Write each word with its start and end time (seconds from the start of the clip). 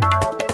you 0.00 0.47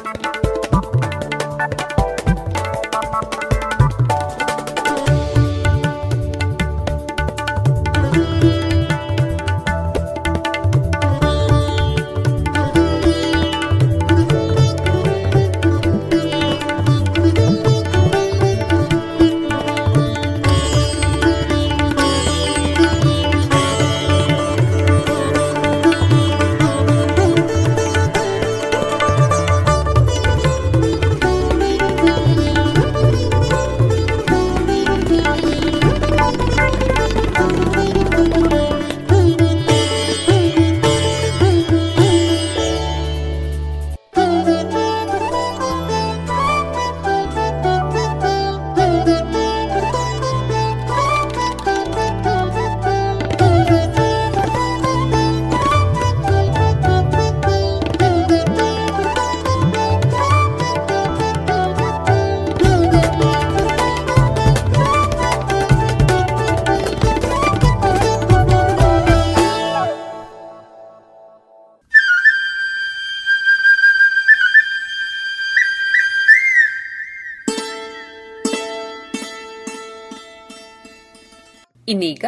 ಇನ್ನೀಗ 81.94 82.24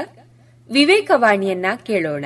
ವಿವೇಕವಾಣಿಯನ್ನ 0.72 1.66
ಕೇಳೋಣ. 1.86 2.24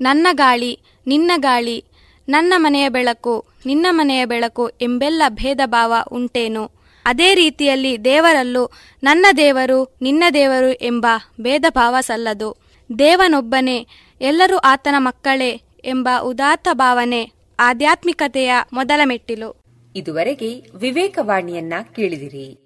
ನನ್ನ 0.00 0.26
ಗಾಳಿ 0.32 0.80
ನಿನ್ನ 1.06 1.30
ಗಾಳಿ 1.36 1.84
ನನ್ನ 2.28 2.54
ಮನೆಯ 2.56 2.88
ಬೆಳಕು 2.88 3.46
ನಿನ್ನ 3.66 3.86
ಮನೆಯ 3.90 4.24
ಬೆಳಕು 4.24 4.68
ಎಂಬೆಲ್ಲ 4.68 5.22
ಭೇದ 5.28 5.60
ಭಾವ 5.64 5.94
ಉಂಟೇನು? 6.12 6.70
ಅದೇ 7.06 7.34
ರೀತಿಯಲ್ಲಿ 7.34 8.04
ದೇವರಲ್ಲೂ 8.04 8.70
ನನ್ನ 9.02 9.26
ದೇವರು 9.36 9.96
ನಿನ್ನ 10.02 10.24
ದೇವರು 10.34 10.72
ಎಂಬ 10.72 11.06
ಭೇದ 11.40 11.64
ಭಾವ 11.68 11.96
ಸಲ್ಲದು. 12.00 12.56
ದೇವನೊಬ್ಬನೇ 12.98 13.86
ಎಲ್ಲರೂ 14.20 14.56
ಆತನ 14.56 14.94
ಮಕ್ಕಳೇ 14.98 15.62
ಎಂಬ 15.84 16.08
ಉದಾತ್ತ 16.22 16.68
ಭಾವನೆ 16.72 17.32
ಆಧ್ಯಾತ್ಮಿಕತೆಯ 17.60 18.54
ಮೊದಲ 18.72 19.00
ಮೆಟ್ಟಿಲು. 19.04 19.64
ಇದುವರೆಗೆ 19.96 20.62
ವಿವೇಕವಾಣಿಯನ್ನ 20.74 21.74
ಕೇಳಿದಿರಿ. 21.96 22.65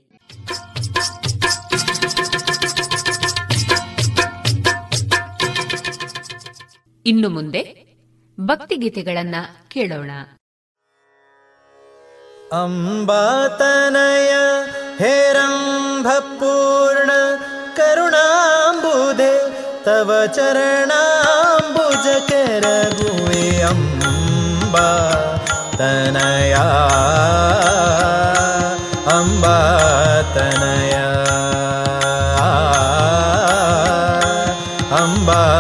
ಇನ್ನು 7.07 7.29
ಮುಂದೆ 7.29 7.91
ಭಕ್ತಿಗೀತೆಗಳನ್ನ 8.41 9.35
ಕೇಳೋಣ. 9.69 10.11
ಅಂಬಾತನಯ 12.53 14.35
ಹೇರಂಭಪೂರ್ಣ 14.99 17.11
ಕರುಣಾಂಬುಧೆ 17.77 19.61
ತವ 19.85 20.27
ಚರಣಾಂಬುಜ 20.27 22.29
ಕೆರಗುವೆ 22.29 23.63
ಅಂಬಾ 23.63 25.11
ತನಯ. 25.79 26.57
ಅಂಬಾತನಯ. 29.17 30.97
ಅಂಬಾ 34.97 35.60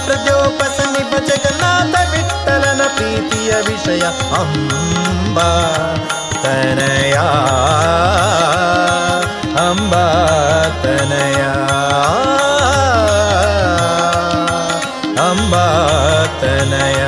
ಪ್ರಜೋಪಸನಿಭ 0.06 1.14
ಜಗನ್ನಾಥ 1.26 2.10
ವಿಠಲನ 2.10 2.80
ಪ್ರೀತಿಯ 2.96 3.50
ವಿಷಯ. 3.50 4.00
ಅಂಬ 4.36 5.40
ತನಯ 6.42 7.14
ಅಂಬ 9.68 9.94
ತನಯ 10.82 11.42
ಅಂಬ 15.20 15.54
ತನಯ. 16.40 17.07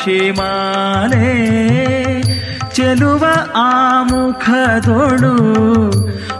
ಕ್ಷೇಮಾಲೇ 0.00 1.30
ಚೆಲುವ 2.76 3.24
ಆ 3.60 3.72
ಮುಖದೊಳು 4.10 5.32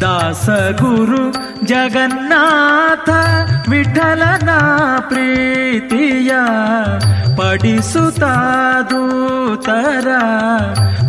ದಾಸ 0.04 0.50
ಗುರು 0.82 1.24
ಜಗನ್ನಾಥ, 1.66 3.10
ವಿಠಲನ 3.70 4.50
ಪ್ರೀತಿಯ 5.00 6.32
ಪಡಿಸುತ್ತಾದೂತರ 7.38 10.08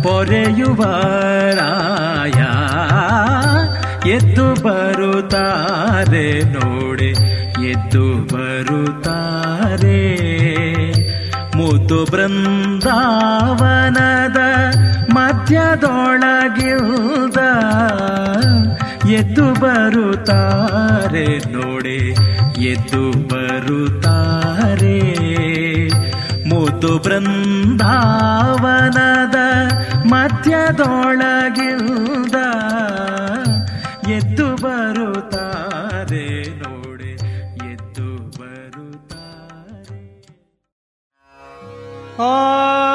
ಪೊರೆಯುವರಾಯ. 0.03 2.39
ಎದ್ದು 4.09 4.47
ಬರುತ್ತಾರೆ 4.63 6.27
ನೋಡಿ, 6.53 7.11
ಎದ್ದು 7.69 8.05
ಬರುತ್ತಾರೆ. 8.33 10.01
ಮುದ್ದು 11.57 11.99
ಬೃಂದಾವನದ 12.11 14.39
ಮಧ್ಯದೊಳಗಿಲ್ದ 15.13 17.39
ಎದ್ದು 19.09 19.53
ಬರುತ್ತಾರೆ 19.53 21.51
ನೋಡೆ 21.51 22.15
ಎದ್ದು 22.63 23.27
ಬರುತ್ತಾರೆ. 23.27 24.97
ಮುದ್ದು 26.49 26.99
ಬೃಂದಾವನದ 26.99 29.35
ಮಧ್ಯದೊಳಗಿಲ್ದ 30.05 32.35
ಎದ್ದು 34.09 34.55
ಬರುತ್ತಾರೆ 34.55 36.59
ನೋಡೆ 36.59 37.13
ಎದ್ದು 37.71 38.39
ಬರುತ್ತಾರೆ. 38.39 40.03
ಆ 42.19 42.94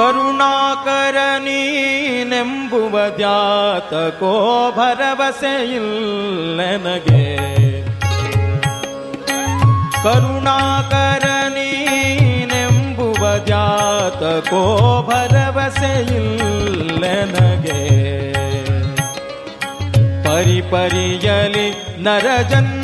ಕರುಣಾಕರ 0.00 1.16
ನೀನೆಂಬುವ 1.38 3.00
ದ್ಯಾತಕೋ 3.16 4.32
ಭರವಸೆಯಿಲ್ಲ 4.70 6.60
ನನಗೆ 6.60 7.36
ಕರುಣಾಕರ 10.02 11.26
ನೀನೆಂಬುವ 11.48 13.38
ದ್ಯಾತಕೋ 13.46 14.62
ಭರವಸೆಯಿಲ್ಲ 15.10 17.04
ನನಗೆ 17.04 17.80
ಪರಿಪರಿಯಲಿ 20.24 21.68
ನರಜನ್ಮವನಿತು. 22.02 22.80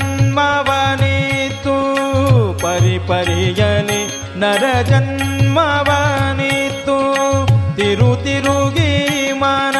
ಪರಿಪರಿಯಲಿ 2.59 4.00
ನರ 4.38 4.83
ಜನ್ಮವನಿತು 4.83 6.65
ತಿರು 7.76 8.16
ತಿರುಗಿ 8.16 9.32
ಮನ 9.32 9.76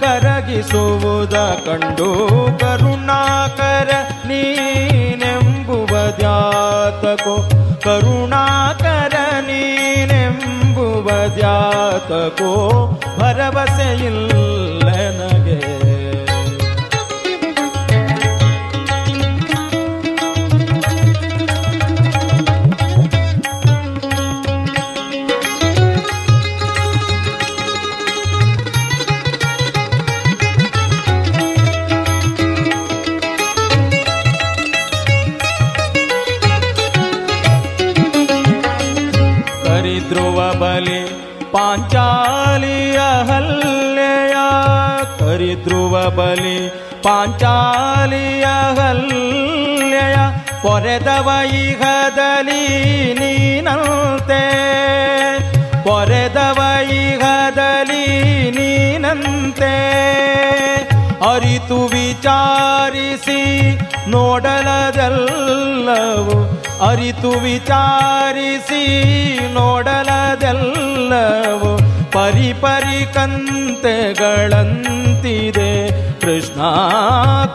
ಕರಗಿಸುವುದ 0.00 1.34
ಕಂಡು 1.66 2.28
ಕರುಣಾಕರ 2.60 3.90
ನೀನೆಂಬುವ 4.26 5.86
ದ್ಯಾತಕೋ. 5.86 7.50
ಕರುಣಾಕರ 7.84 9.14
ನೀನೆಂಬುವ 9.40 11.10
ದ್ಯಾತಕೋ. 11.34 12.52
ಭರವಸೆಯಿಲ್ಲ 13.18 14.32
ಪಾಂಚಾಲಿಯ 47.02 48.46
ಹಲ್ಲೆಯ 48.78 50.16
ಪೊರೆದವ 50.62 51.30
ಇಹದಲ್ಲಿ 51.54 53.14
ನೀನಂತೆ. 53.14 54.42
ಪೊರೆದವ 55.82 56.92
ಇಹದಲ್ಲಿ 56.92 58.50
ನೀನಂತೆ. 58.50 59.72
ಅರಿತು 61.32 61.86
ವಿಚಾರಿಸಿ 61.86 63.78
ನೋಡಲದೆಲ್ಲವು, 64.08 66.60
ಅರಿತು 66.88 67.30
ವಿಚಾರಿಸಿ 67.30 68.84
ನೋಡಲದೆಲ್ಲವು, 69.52 71.78
ಪರಿಪರಿ 72.12 73.14
ಕಂತೆಗಳಂತಿದೆ. 73.14 76.11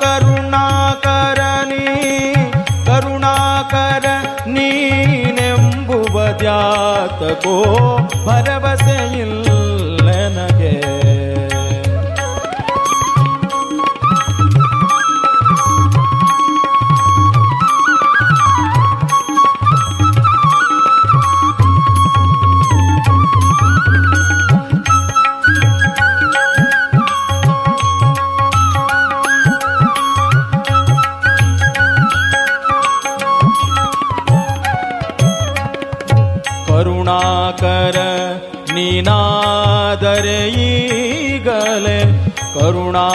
ಕರುಣಾಕರನಿ 0.01 1.85
ಕರುಣಾಕರ 2.87 4.05
ನೀನೆಂಬುವ 4.55 6.15
ಜಾತಕೋ 6.43 7.55
ಭರವಸೆಯಿಲ್ಲ. 8.27 9.46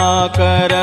ಕರುಣಾಕರ 0.03 0.75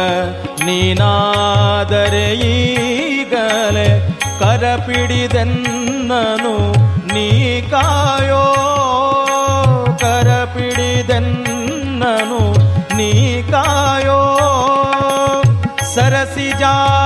ನೀನಾದರೆ 0.64 2.36
ಈಗಲೇ 2.36 4.18
ಕರಪಿಡಿದೆನ್ನನು 4.40 6.54
ನೀ 7.14 7.62
ಕಾಯೋ. 7.62 8.46
ಕರಪಿಡಿದೆನ್ನನು 10.00 12.42
ನೀ 12.96 13.42
ಕಾಯೋ. 13.42 14.20
ಸರಸಿಜಾಕ್ಷರಸ 15.96 16.99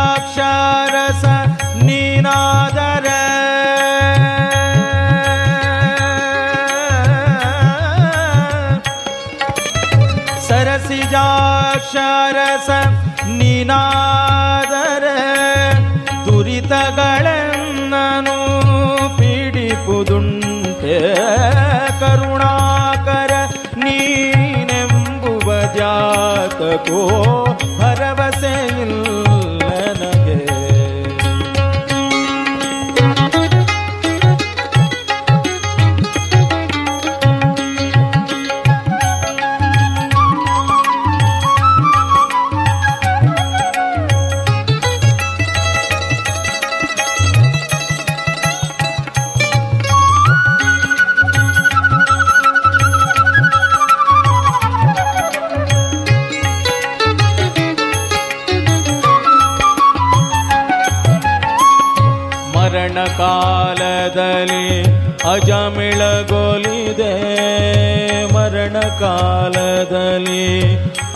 ಜಾತಕೋ 26.74 27.00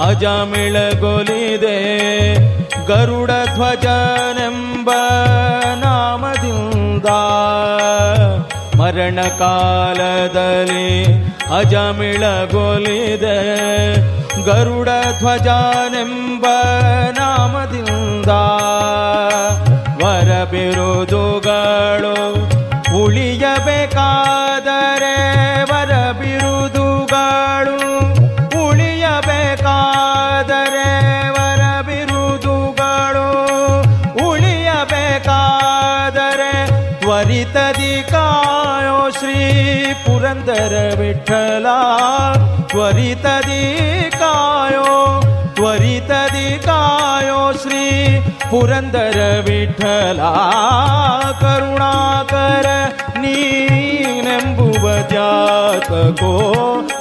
ಅಜಮಿಳಗೊಲಿದೆ 0.08 1.78
ಗರುಡ 2.88 3.32
ಧ್ವಜನೆಂಬ 3.56 4.90
ನಾಮದಿಂದ 5.84 7.08
ಮರಣ 8.80 9.20
ಕಾಲದಲ್ಲಿ 9.40 10.90
ಅಜಮಿಳಗೊಲಿದೆ 11.58 13.38
ಗರುಡ 14.46 14.90
ಧ್ವಜನೆಂಬ 15.20 16.46
ನಾಮದಿಂದ 17.20 18.32
ವರ 20.02 20.32
ಬಿರುದುಗಳು 20.52 22.18
ಉಳಿಯಬೇಕಾದರೆ 23.02 24.47
ತ್ವರಿತದಿ 42.68 44.10
ಕಾಯೋ 44.20 45.22
ತ್ವರಿತದಿ 45.56 46.66
ಕಾಯೋ 46.66 47.54
ಶ್ರೀ 47.54 48.20
ಪುರಂದರ 48.52 49.42
ವಿಠಲ 49.46 50.22
ಕರುಣಾಕರ. 51.40 52.66
ನೀನೆಂಬುವ 53.20 55.10
ಜಾತಕೋ, 55.10 56.34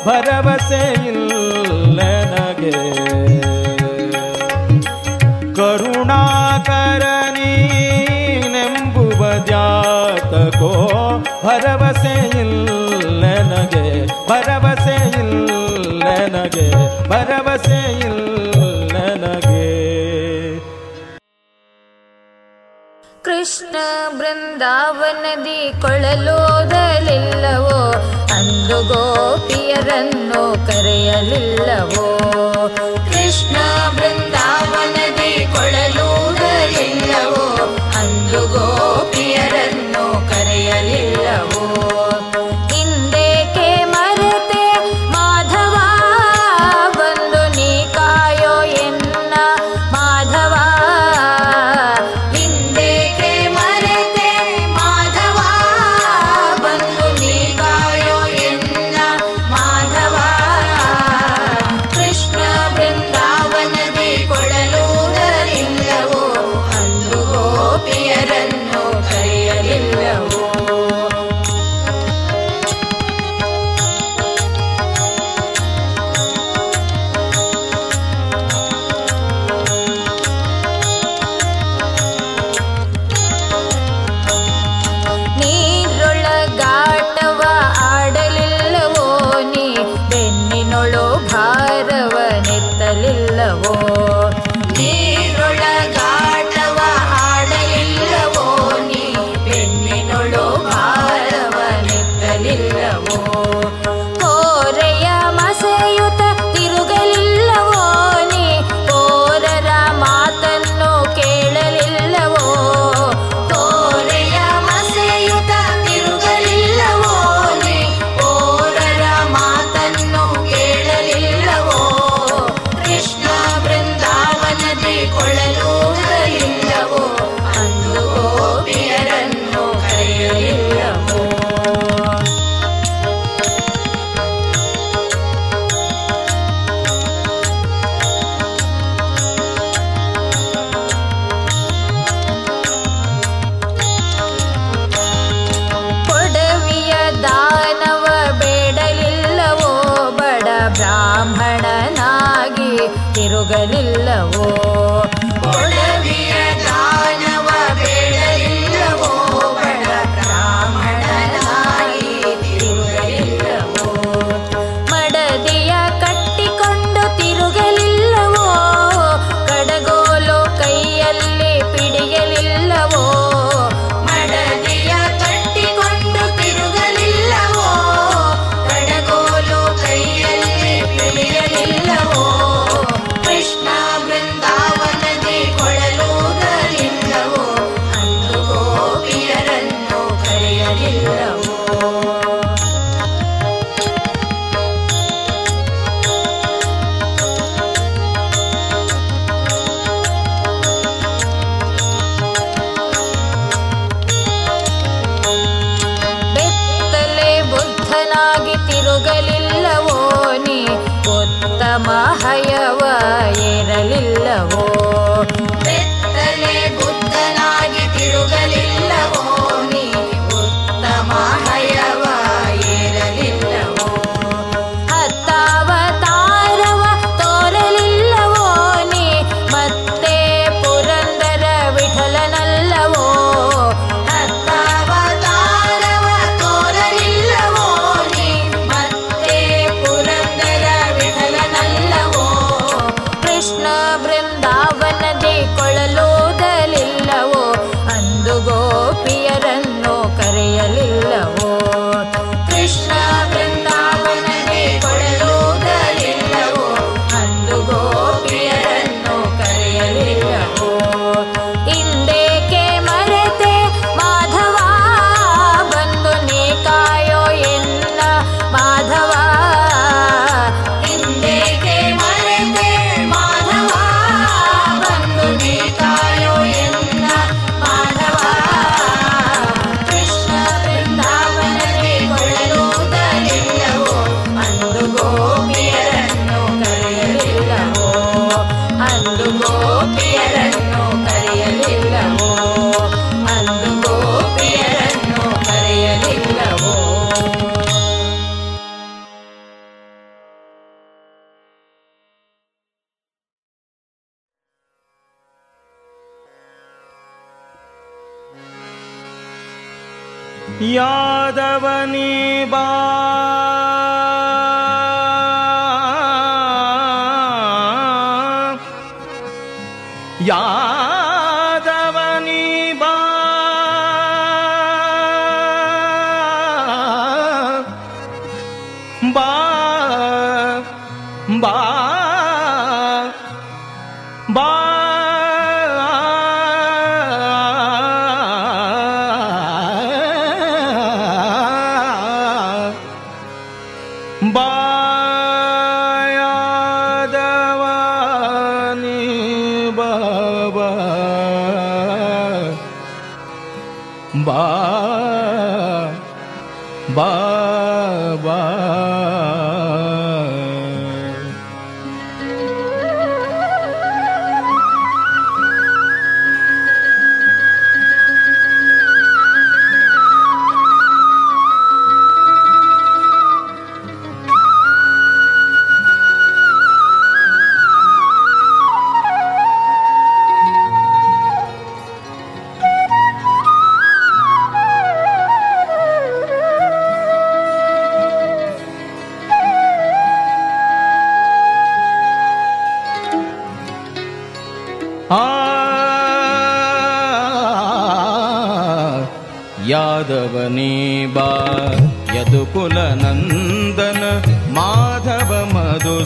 ಭರವಸೆ 0.07 1.09
ಇಲ್ಲ 1.09 2.00
ನನಗೆ. 2.00 2.72
ಕರುಣಾಕರ, 5.55 7.02
ನೀನೆಂಬುವ 7.33 9.44
ಜಾತಕೋ, 9.44 10.72
ಭರವಸೆ 11.44 12.40
ಇಲ್ಲ 12.40 12.86
ಭರವಸೆ 14.29 15.19
ಇಲ್ಲ 15.19 15.51
ನನಗೆ, 15.99 16.67
ಭರವಸೆ 17.09 18.01
ಇಲ್ಲ 18.01 18.55
ನನಗೆ. 18.95 19.67
ಕೃಷ್ಣ 23.25 23.77
ಬೃಂದಾವನದಿ 24.19 25.81
ಕೊಳಲೋದಲಿಲ್ಲವೋ 25.83 27.79
ಅಂದು 28.35 28.85
ಗೋಪಿಯರನ್ನು 28.85 30.67
ಕರೆಯಲಿಲ್ಲವೋ? 30.67 32.07
ಕೃಷ್ಣ 33.12 33.57
ಬೃಂದಾವನದಿ 33.97 35.47
ಕೊಳಲೋದಲಿಲ್ಲವೋ 35.55 37.47
ಅಂದು 37.99 38.41
ಗೋಪಿಯರನ್ನು 38.49 39.15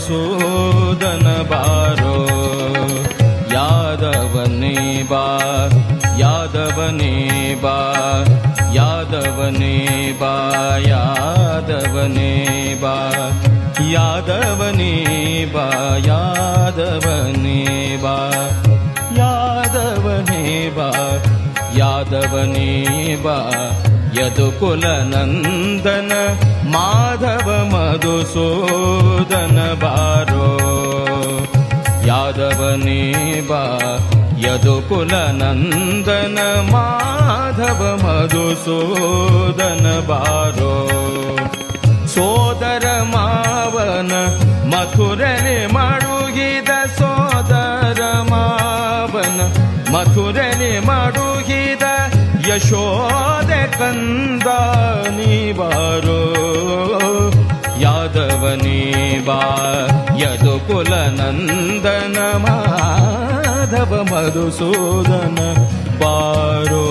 मधुसूदन 0.01 1.27
बारो। 1.51 2.19
यादवने 3.53 4.77
बा 5.11 5.25
यादवने 6.21 7.13
बा 7.63 7.77
यादवने 8.77 9.77
बा 10.21 10.33
यादवने 10.87 12.33
बा। 12.83 12.97
यादवने 13.91 14.95
बा 15.55 15.67
यादवने 16.09 17.59
बा 18.05 18.17
यादवने 19.21 20.45
बा 20.77 20.91
यादवने 21.81 22.71
बा। 23.25 23.39
यदुकुलनन्दन 24.19 26.11
माधव 27.21 27.49
मधुसूदन 27.71 29.57
बारो। 29.83 30.49
यादवनेवा 32.09 33.65
यदुकुलनन्दन 34.45 36.39
माधव 36.71 37.81
मधुसूदन 38.05 39.85
बारो। 40.09 40.77
सोदर 42.15 42.87
मावन 43.13 44.11
मथुरने 44.73 45.59
मडुगिद 45.77 46.71
सोदर 46.97 48.01
मावन 48.31 49.37
मथुरने 49.93 50.73
मडुगिद 50.89 51.80
यशोदकन्दनी 52.51 53.71
वारो 55.59 56.21
यादवनी 57.83 58.81
माधव 62.45 63.93
मधुसूदन 64.11 65.39
बारो 66.03 66.87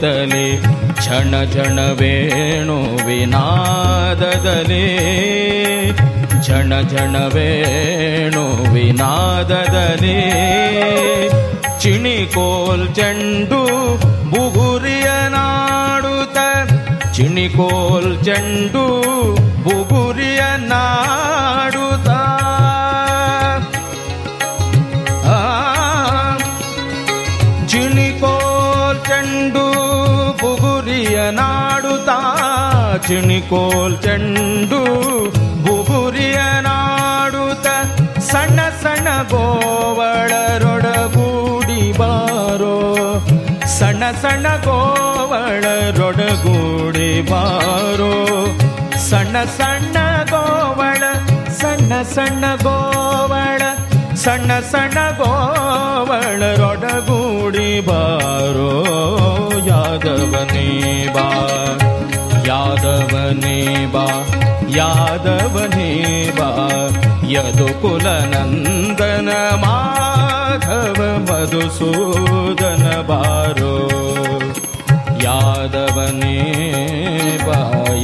ಸುತ್ತಲೇ 0.00 0.44
ಕ್ಷಣ 0.98 1.36
ಕ್ಷಣವೇಣು 1.44 2.76
ವಿನಾದದಲ್ಲಿ 3.06 4.84
ಕ್ಷಣ 6.40 6.70
ಕ್ಷಣವೇಣು 6.82 8.44
ವಿನಾದದಲ್ಲಿ 8.74 10.14
ಚಿಣಿಕೋಲ್ 11.80 12.86
ಚೆಂಡು 12.94 13.60
ಬುಗುರಿಯ 14.30 15.08
ನಾಡುತ, 15.34 16.38
ಚಿಣಿಕೋಲ್ 17.16 18.10
ಚೆಂಡು 18.24 18.86
ಬುಗುರಿಯ 19.66 20.40
ನಾಡು 20.70 21.67
ಚಿಣಿಕೋಲ್ 33.08 34.02
ಚೆಂಡು 34.02 34.80
ಬುಗುರಿಯ 35.62 36.60
ನಾಡುತ್ತ 36.60 37.66
ಸಣ್ಣ 38.18 38.60
ಸಣ್ಣ 38.82 39.08
ಗೋವಳರೊಡಗೂಡಿ 39.30 41.98
ಬಾರೋ. 41.98 43.24
ಸಣ್ಣ 43.66 44.02
ಸಣ್ಣ 44.22 44.48
ಗೋವಳರೊಡಗೂಡಿ 44.48 47.22
ಬಾರೋ. 47.22 48.46
ಸಣ್ಣ 49.10 49.44
ಸಣ್ಣ 49.44 49.96
ಗೋವಳ, 50.30 51.02
ಸಣ್ಣ 51.50 52.02
ಸಣ್ಣ 52.02 52.44
ಗೋವಳ, 52.62 53.62
ಸಣ್ಣ 54.14 54.60
ಸಣ್ಣ 54.60 55.10
ಗೋವಳರೊಡಗೂಡಿ 55.10 57.80
ಬಾರೋ. 57.80 58.70
ಯಾದವನೇ 59.66 61.14
ಬಾ. 61.14 61.28
यादवनेबा 62.48 64.04
यादवनेबा 64.76 66.48
यदुकुलनन्दन 67.32 69.28
माधव 69.62 70.98
मधुसूदन 71.28 72.84
बारो। 73.10 73.76
यादवनेबा 75.24 76.40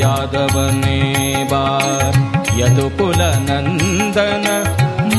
यादवनेबा 0.03 1.65
यदुकुलनन्दन 2.61 4.47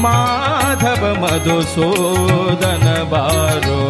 माधव 0.06 1.04
मधुसूदन 1.24 2.86
बारो। 3.14 3.84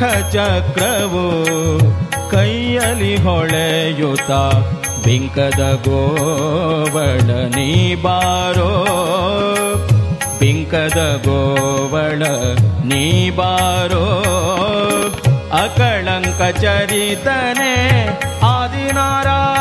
ಶಂಖ 0.00 0.32
ಚಕ್ರವು 0.32 1.24
ಕೈಯಲ್ಲಿ 2.30 3.16
ಹೊಳೆಯುತ್ತ, 3.16 4.30
ಬಿಂಕದ 5.04 5.80
ಗೋವಳ 5.84 7.30
ನೀ 7.56 7.94
ಬಾರೋ. 7.94 8.70
ಬಿಂಕದ 10.40 11.20
ಗೋವಳ 11.24 12.22
ನೀ 12.84 13.30
ಬಾರೋ. 13.30 14.06
ಅಕಳಂಕ 15.52 16.56
ಚರಿತನೆ, 16.56 17.74
ಆದಿನಾರಾಯಣ 18.42 19.59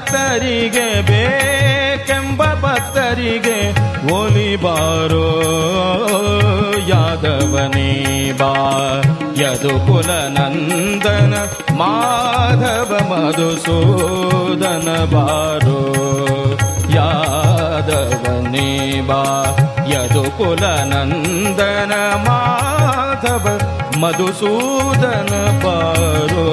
ಭಕ್ತರಿಗೆ 0.00 1.00
ಬೇಕೆಂಬ 1.00 2.42
ಭಕ್ತರಿಗೆ 2.60 3.56
ಒಲಿಬಾರೋ 4.12 5.26
ಯಾದವನೇ 6.88 7.90
ಬಾ. 8.32 8.52
ಯದು 9.40 9.68
ಕುಲನಂದನ 9.68 11.34
ಮಾಧವ 11.72 12.90
ಮಧುಸೂದನ 13.10 14.88
ಬಾರೋ 15.04 15.80
ಯಾದವನೇ 16.94 18.68
ಬಾ. 19.00 19.22
ಯದು 19.86 20.24
ಕುಲನಂದನ 20.38 21.92
ಮಾಧವ 22.26 23.46
ಮಧುಸೂದನ 24.00 25.32
ಬಾರೋ 25.64 26.46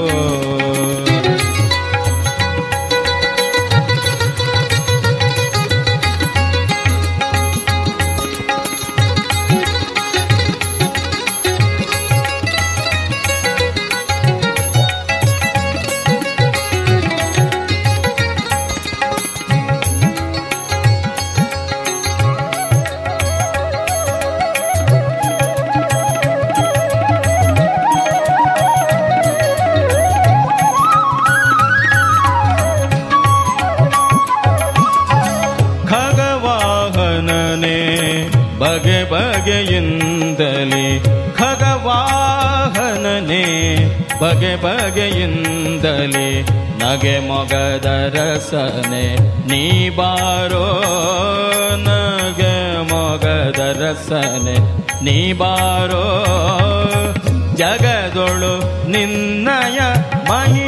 ಬಗೆ 44.21 44.55
ಬಗೆಯಿಂದಲೇ 44.55 46.29
ನಗೆ 46.79 47.15
ಮೊಗದ 47.27 47.87
ರಸನೆ 48.15 49.05
ನೀ 49.49 49.63
ಬಾರೋ 49.89 50.65
ನಗೆ 51.87 52.55
ಮೊಗದ 52.91 53.61
ರಸನೆ 53.81 54.57
ನೀ 55.01 55.17
ಬಾರೋ 55.33 56.03
ಜಗದೊಳು 57.55 58.53
ನಿನ್ನಯ 58.91 59.79
ಮಹಿ 60.29 60.66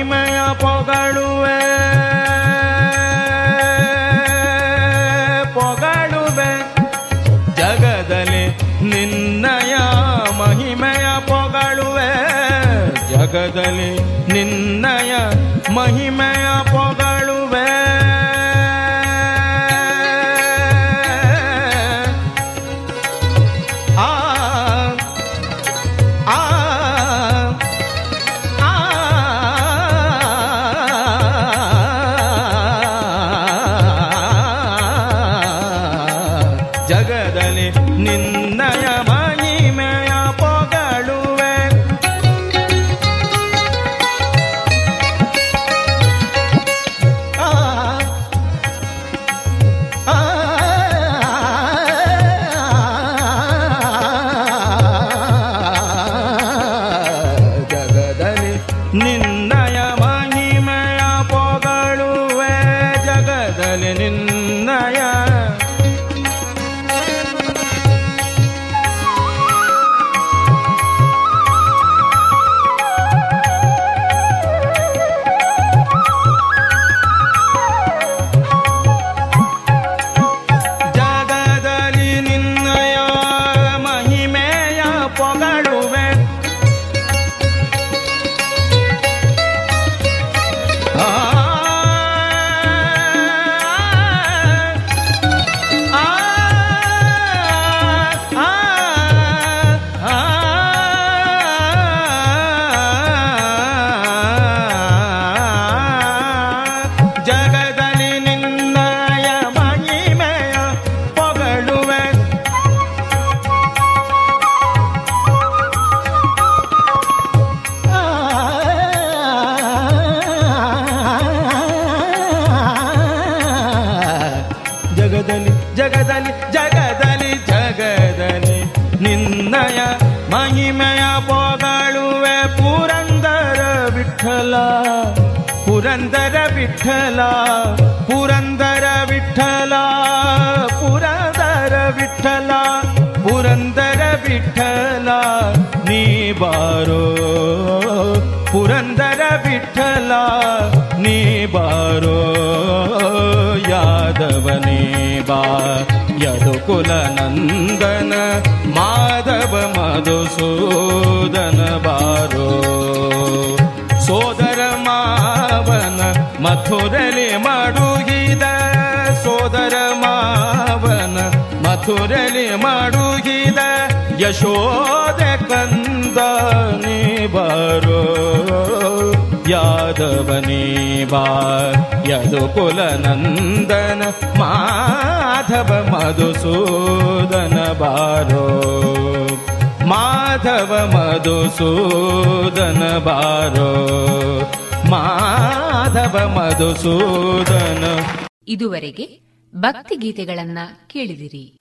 ಭಕ್ತಿ 199.71 199.95
ಗೀತೆಗಳನ್ನ 199.95 200.57
ಕೇಳಿದಿರಿ. 200.87 201.57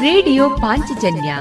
ರೇಡಿಯೋ 0.00 0.50
ಪಾಂಚಜನ್ಯ 0.50 1.36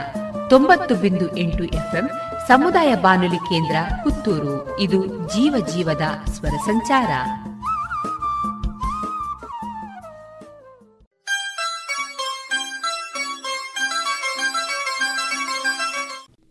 ತೊಂಬತ್ತು 0.50 0.96
ಬಿಂದು 0.96 1.38
ಎಂಟು 1.38 1.64
ಎಫ್ಎಂ 1.64 2.10
ಸಮುದಾಯ 2.48 2.96
ಬಾನುಲಿ 2.96 3.38
ಕೇಂದ್ರ 3.38 3.76
ಪುತ್ತೂರು. 4.04 4.80
ಇದು 4.80 5.06
ಜೀವ 5.06 5.66
ಜೀವದ 5.68 6.02
ಸ್ವರ 6.32 6.50
ಸಂಚಾರ. 6.50 7.10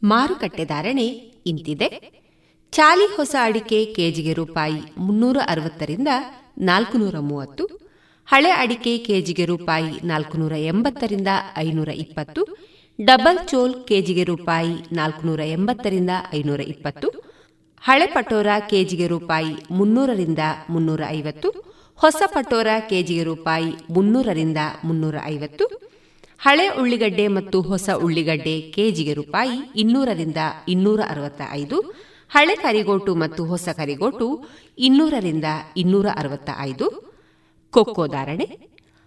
ಮಾರುಕಟ್ಟೆ 0.03 0.65
ಧಾರಣೆ 0.65 1.07
ಇಂತಿದೆ. 1.47 2.15
ಚಾಲಿ 2.71 3.17
ಹೊಸ 3.17 3.37
ಅಡಿಕೆ 3.43 3.85
ಕೆಜಿಗೆ 3.85 4.33
ರೂಪಾಯಿ 4.33 4.81
ಮುನ್ನೂರ 4.99 5.37
ಅರವತ್ತರಿಂದ 5.49 6.09
ನಾಲ್ಕು 6.59 7.23
ಮೂವತ್ತು. 7.23 7.64
ಹಳೆ 8.35 8.51
ಅಡಿಕೆ 8.51 8.93
ಕೆಜಿಗೆ 8.99 9.45
ರೂಪಾಯಿ 9.45 9.91
ನಾಲ್ಕುನೂರ 10.05 10.55
ಎಂಬತ್ತರಿಂದ 10.71 11.29
ಐನೂರ 11.59 11.91
ಇಪ್ಪತ್ತು, 12.05 12.43
ಡಬಲ್ 12.99 13.39
ಚೋಲ್ 13.51 13.75
ಕೆಜಿಗೆ 13.85 14.25
ರೂಪಾಯಿ 14.25 14.73
ನಾಲ್ಕುನೂರ 14.93 15.41
ಎಂಬತ್ತರಿಂದ 15.57 16.11
ಐನೂರ 16.39 16.61
ಇಪ್ಪತ್ತು, 16.73 17.09
ಹಳೆ 17.83 18.07
ಪಟೋರಾ 18.07 18.57
ಕೆಜಿಗೆ 18.73 19.07
ರೂಪಾಯಿ 19.07 19.53
ಮುನ್ನೂರರಿಂದ 19.71 20.39
ಮುನ್ನೂರ 20.71 21.01
ಐವತ್ತು, 21.11 21.51
ಹೊಸ 22.01 22.23
ಪಟೋರಾ 22.27 22.77
ಕೆಜಿಗೆ 22.91 23.23
ರೂಪಾಯಿ 23.23 23.71
ಮುನ್ನೂರರಿಂದ 23.91 24.59
ಮುನ್ನೂರ 24.85 25.17
ಐವತ್ತು, 25.27 25.65
ಹಳೆ 26.41 26.69
ಉಳ್ಳಿಗಡ್ಡೆ 26.81 27.29
ಮತ್ತು 27.29 27.61
ಹೊಸ 27.61 27.89
ಉಳ್ಳಿಗಡ್ಡೆ 28.03 28.61
ಕೆಜಿಗೆ 28.77 29.13
ರೂಪಾಯಿ 29.13 29.57
ಇನ್ನೂರರಿಂದ 29.77 30.39
ಇನ್ನೂರ 30.69 31.01
ಅರವತ್ತ 31.09 31.43
ಐದು, 31.53 31.81
ಹಳೆ 32.29 32.57
ಕರಿಗೋಟು 32.57 33.15
ಮತ್ತು 33.15 33.45
ಹೊಸ 33.45 33.69
ಕರಿಗೋಟು 33.77 34.29
ಇನ್ನೂರರಿಂದ 34.79 35.45
ಇನ್ನೂರ 35.77 36.07
ಅರವತ್ತ 36.17 36.51
ಐದು 36.61 37.14
ಕೊಕ್ಕೋ 37.75 38.05
ಧಾರಣೆ, 38.07 38.47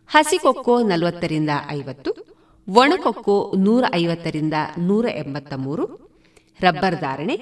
ಹಸಿ 0.10 0.38
ಕೊಕ್ಕೋ 0.38 0.76
ನಲವತ್ತರಿಂದ 0.82 1.52
ಐವತ್ತು 1.72 2.12
ಒಣಕೊಕ್ಕೋ 2.68 3.38
ನೂರ 3.58 3.84
ಐವತ್ತರಿಂದ 3.94 4.54
ನೂರ 4.78 5.06
ಎಂಬತ್ತ 5.16 5.54
ಮೂರು 5.66 5.86
ರಬ್ಬರ್ 6.60 6.98
ಧಾರಣೆ, 7.02 7.38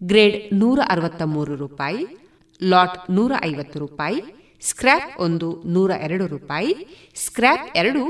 ಗ್ರೇಡ್ 0.00 0.38
ನೂರ 0.54 0.80
ಅರವತ್ತ 0.88 1.22
ಮೂರು 1.34 1.54
ರೂಪಾಯಿ, 1.56 2.02
ಲಾಟ್ 2.62 2.98
ನೂರ 3.10 3.32
ಐವತ್ತು 3.44 3.78
ರೂಪಾಯಿ, 3.78 4.20
ಸ್ಕ್ರ್ಯಾಪ್ 4.62 5.12
ಒಂದು 5.20 5.50
ನೂರ 5.66 5.90
ಎರಡು 6.06 6.26
ರೂಪಾಯಿ, 6.26 6.72
ಸ್ಕ್ರ್ಯಾಪ್ 7.16 7.66
ಎರಡು 7.76 8.02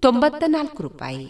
ತೊಂಬತ್ತ 0.00 0.44
ನಾಲ್ಕು 0.46 0.82
ರೂಪಾಯಿ. 0.82 1.26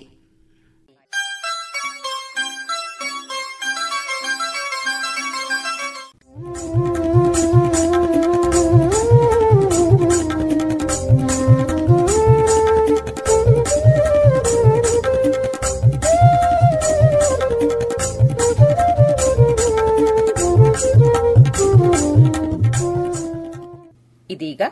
ಇದೀಗ 24.35 24.63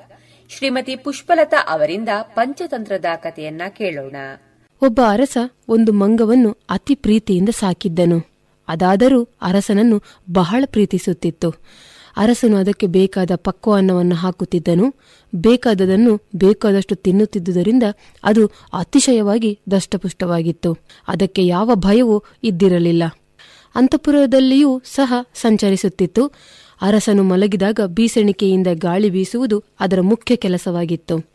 ಶ್ರೀಮತಿ 0.49 0.97
ಪುಷ್ಪಲತಾ 0.97 1.67
ಅವರಿಂದ 1.69 2.09
ಪಂಚತಂತ್ರದ 2.23 3.05
ಕಥೆಯನ್ನ 3.17 3.63
ಕೇಳೋಣ. 3.69 4.17
ಒಬ್ಬ 4.83 5.01
ಅರಸ 5.09 5.39
ಒಂದು 5.69 5.93
ಮಂಗವನ್ನು 5.93 6.57
ಅತಿ 6.71 6.95
ಪ್ರೀತಿಯಿಂದ 6.95 7.49
ಸಾಕಿದ್ದನು. 7.49 8.19
ಅದಾದರೂ 8.69 9.29
ಅರಸನನ್ನು 9.43 10.03
ಬಹಳ 10.33 10.65
ಪ್ರೀತಿಸುತ್ತಿತ್ತು. 10.67 11.51
ಅರಸನು 12.17 12.57
ಅದಕ್ಕೆ 12.57 12.87
ಬೇಕಾದ 12.87 13.31
ಪಕ್ವ 13.37 13.75
ಅನ್ನವನ್ನು 13.75 14.15
ಹಾಕುತ್ತಿದ್ದನು. 14.15 14.95
ಬೇಕಾದದನ್ನು 15.35 16.21
ಬೇಕಾದಷ್ಟು 16.37 16.95
ತಿನ್ನುತ್ತಿದ್ದುದರಿಂದ 16.95 17.83
ಅದು 18.25 18.47
ಅತಿಶಯವಾಗಿ 18.73 19.61
ದಷ್ಟಪುಷ್ಟವಾಗಿತ್ತು. 19.71 20.79
ಅದಕ್ಕೆ 21.09 21.47
ಯಾವ 21.47 21.75
ಭಯವೂ 21.75 22.23
ಇದ್ದಿರಲಿಲ್ಲ. 22.43 23.03
ಅಂತಃಪುರದಲ್ಲಿಯೂ 23.75 24.83
ಸಹ 24.95 25.15
ಸಂಚರಿಸುತ್ತಿತ್ತು. 25.35 26.33
ಅರಸನು 26.83 27.23
ಮಲಗಿದಾಗ 27.23 27.81
ಬೀಸಣಿಕೆಯಿಂದ 27.87 28.67
ಗಾಳಿ 28.75 29.11
ಬೀಸುವುದು 29.11 29.65
ಅದರ 29.81 30.01
ಮುಖ್ಯ 30.01 30.37
ಕೆಲಸವಾಗಿತ್ತು. 30.37 31.33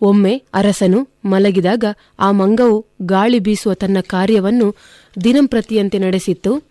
ಒಮ್ಮೆ 0.00 0.42
ಅರಸನು 0.54 1.08
ಮಲಗಿದಾಗ 1.24 1.84
ಆ 2.18 2.30
ಮಂಗವು 2.30 2.86
ಗಾಳಿ 3.02 3.38
ಬೀಸುವ 3.38 3.74
ತನ್ನ 3.74 3.96
ಕಾರ್ಯವನ್ನು 4.06 4.74
ದಿನಂಪ್ರತಿಯಂತೆ 5.24 5.98
ನಡೆಸಿತ್ತು. 5.98 6.64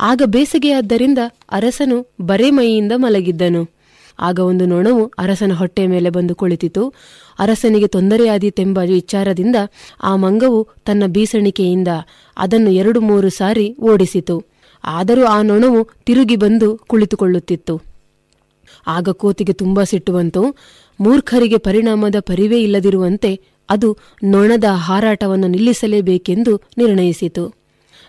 ಆಗ 0.00 0.22
ಬೇಸಿಗೆಯಾದ್ದರಿಂದ 0.24 1.18
ಅರಸನು 1.50 2.12
ಬರೇ 2.20 2.50
ಮೈಯಿಂದ 2.50 2.92
ಮಲಗಿದ್ದನು. 2.96 3.70
ಆಗ 4.20 4.38
ಒಂದು 4.38 4.66
ನೊಣವು 4.66 5.12
ಅರಸನ 5.18 5.52
ಹೊಟ್ಟೆ 5.52 5.86
ಮೇಲೆ 5.86 6.10
ಬಂದು 6.10 6.34
ಕುಳಿತಿತು. 6.34 6.94
ಅರಸನಿಗೆ 7.38 7.86
ತೊಂದರೆಯಾದೀತೆಂಬ 7.86 8.78
ವಿಚಾರದಿಂದ 8.78 9.56
ಆ 10.02 10.16
ಮಂಗವು 10.16 10.68
ತನ್ನ 10.84 11.02
ಬೀಸಣಿಕೆಯಿಂದ 11.06 11.88
ಅದನ್ನು 12.36 12.70
ಎರಡು 12.70 13.00
ಮೂರು 13.00 13.30
ಸಾರಿ 13.30 13.76
ಓಡಿಸಿತು. 13.80 14.57
ಆದರೂ 14.88 15.24
ಆ 15.24 15.42
ನೊಣವು 15.42 15.88
ತಿರುಗಿ 16.04 16.36
ಬಂದು 16.36 16.76
ಕುಳಿತುಕೊಳ್ಳುತ್ತಿತ್ತು. 16.76 17.82
ಆಗ 18.86 19.08
ಕೋತಿಗೆ 19.08 19.52
ತುಂಬಾ 19.52 19.84
ಸಿಟ್ಟು 19.84 20.12
ಬಂತು 20.12 20.56
ಮೂರ್ಖರಿಗೆ 21.00 21.58
ಪರಿಣಾಮದ 21.58 22.14
ಪರಿವೇ 22.20 22.62
ಇಲ್ಲದಿರುವಂತೆ 22.62 23.40
ಅದು 23.70 23.96
ನೊಣದ 24.24 24.64
ಹಾರಾಟವನ್ನು 24.64 25.48
ನಿಲ್ಲಿಸಲೇಬೇಕೆಂದು 25.48 26.60
ನಿರ್ಣಯಿಸಿತು. 26.78 27.54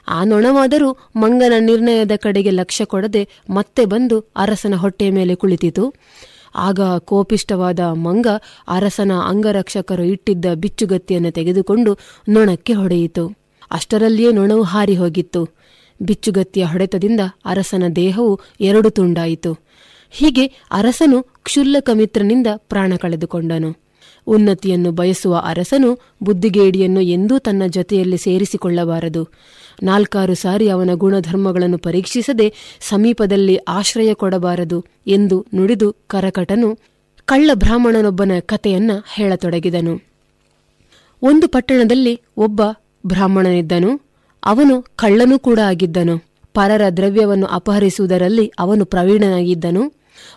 ಆ 0.07 0.23
ನೊಣವಾದರೂ 0.23 0.97
ಮಂಗನ 1.15 1.53
ನಿರ್ಣಯದ 1.59 2.11
ಕಡೆಗೆ 2.15 2.49
ಲಕ್ಷ್ಯ 2.49 2.85
ಕೊಡದೆ 2.85 3.29
ಮತ್ತೆ 3.49 3.85
ಬಂದು 3.85 4.19
ಅರಸನ 4.35 4.75
ಹೊಟ್ಟೆಯ 4.75 5.11
ಮೇಲೆ 5.11 5.35
ಕುಳಿತಿತು. 5.35 5.93
ಆಗ 6.55 6.79
ಕೋಪಿಷ್ಟವಾದ 6.99 7.79
ಮಂಗ 7.79 8.27
ಅರಸನ 8.67 9.11
ಅಂಗರಕ್ಷಕರು 9.27 10.03
ಇಟ್ಟಿದ್ದ 10.03 10.45
ಬಿಚ್ಚುಗತ್ತಿಯನ್ನು 10.55 11.31
ತೆಗೆದುಕೊಂಡು 11.31 11.97
ನೊಣಕ್ಕೆ 12.29 12.73
ಹೊಡೆಯಿತು. 12.73 13.37
ಅಷ್ಟರಲ್ಲಿಯೇ 13.71 14.31
ನೊಣವು 14.31 14.63
ಹಾರಿ 14.63 14.95
ಹೋಗಿತ್ತು. 14.95 15.58
ಬಿಚ್ಚುಗತ್ತಿಯ 16.01 16.63
ಹೊಡೆತದಿಂದ 16.63 17.19
ಅರಸನ 17.45 17.83
ದೇಹವು 17.95 18.39
ಎರಡು 18.61 18.89
ತುಂಡಾಯಿತು. 18.89 19.57
ಹೀಗೆ 20.11 20.45
ಅರಸನು 20.71 21.23
ಕ್ಷುಲ್ಲಕ 21.23 21.89
ಮಿತ್ರನಿಂದ 21.93 22.47
ಪ್ರಾಣ 22.55 22.93
ಕಳೆದುಕೊಂಡನು. 22.99 23.75
ಉನ್ನತಿಯನ್ನು 24.27 24.91
ಬಯಸುವ 24.91 25.35
ಅರಸನು 25.45 25.99
ಬುದ್ಧಿಗೇಡಿಯನ್ನು 26.23 27.01
ಎಂದೂ 27.01 27.39
ತನ್ನ 27.39 27.63
ಜೊತೆಯಲ್ಲಿ 27.67 28.17
ಸೇರಿಸಿಕೊಳ್ಳಬಾರದು. 28.17 29.27
ನಾಲ್ಕಾರು 29.83 30.35
ಸಾರಿ 30.35 30.69
ಅವನ 30.69 30.89
ಗುಣಧರ್ಮಗಳನ್ನು 30.93 31.77
ಪರೀಕ್ಷಿಸದೆ 31.77 32.53
ಸಮೀಪದಲ್ಲಿ 32.81 33.55
ಆಶ್ರಯ 33.55 34.13
ಕೊಡಬಾರದು 34.13 34.85
ಎಂದು 35.07 35.45
ನುಡಿದು 35.55 35.95
ಕರಕಟನು 36.07 36.79
ಕಳ್ಳ 37.25 37.51
ಬ್ರಾಹ್ಮಣನೊಬ್ಬನ 37.53 38.31
ಕಥೆಯನ್ನ 38.39 38.91
ಹೇಳತೊಡಗಿದನು. 39.13 39.99
ಒಂದು 41.21 41.47
ಪಟ್ಟಣದಲ್ಲಿ 41.47 42.21
ಒಬ್ಬ 42.37 42.61
ಬ್ರಾಹ್ಮಣನಿದ್ದನು. 43.05 44.08
ಅವನು 44.45 44.85
ಕಳ್ಳನೂ 44.95 45.39
ಕೂಡ 45.39 45.59
ಆಗಿದ್ದನು. 45.59 46.17
ಪರರ 46.53 46.81
ದ್ರವ್ಯವನ್ನು 46.97 47.47
ಅಪಹರಿಸುವುದರಲ್ಲಿ 47.47 48.51
ಅವನು 48.59 48.85
ಪ್ರವೀಣನಾಗಿದ್ದನು. 48.85 49.93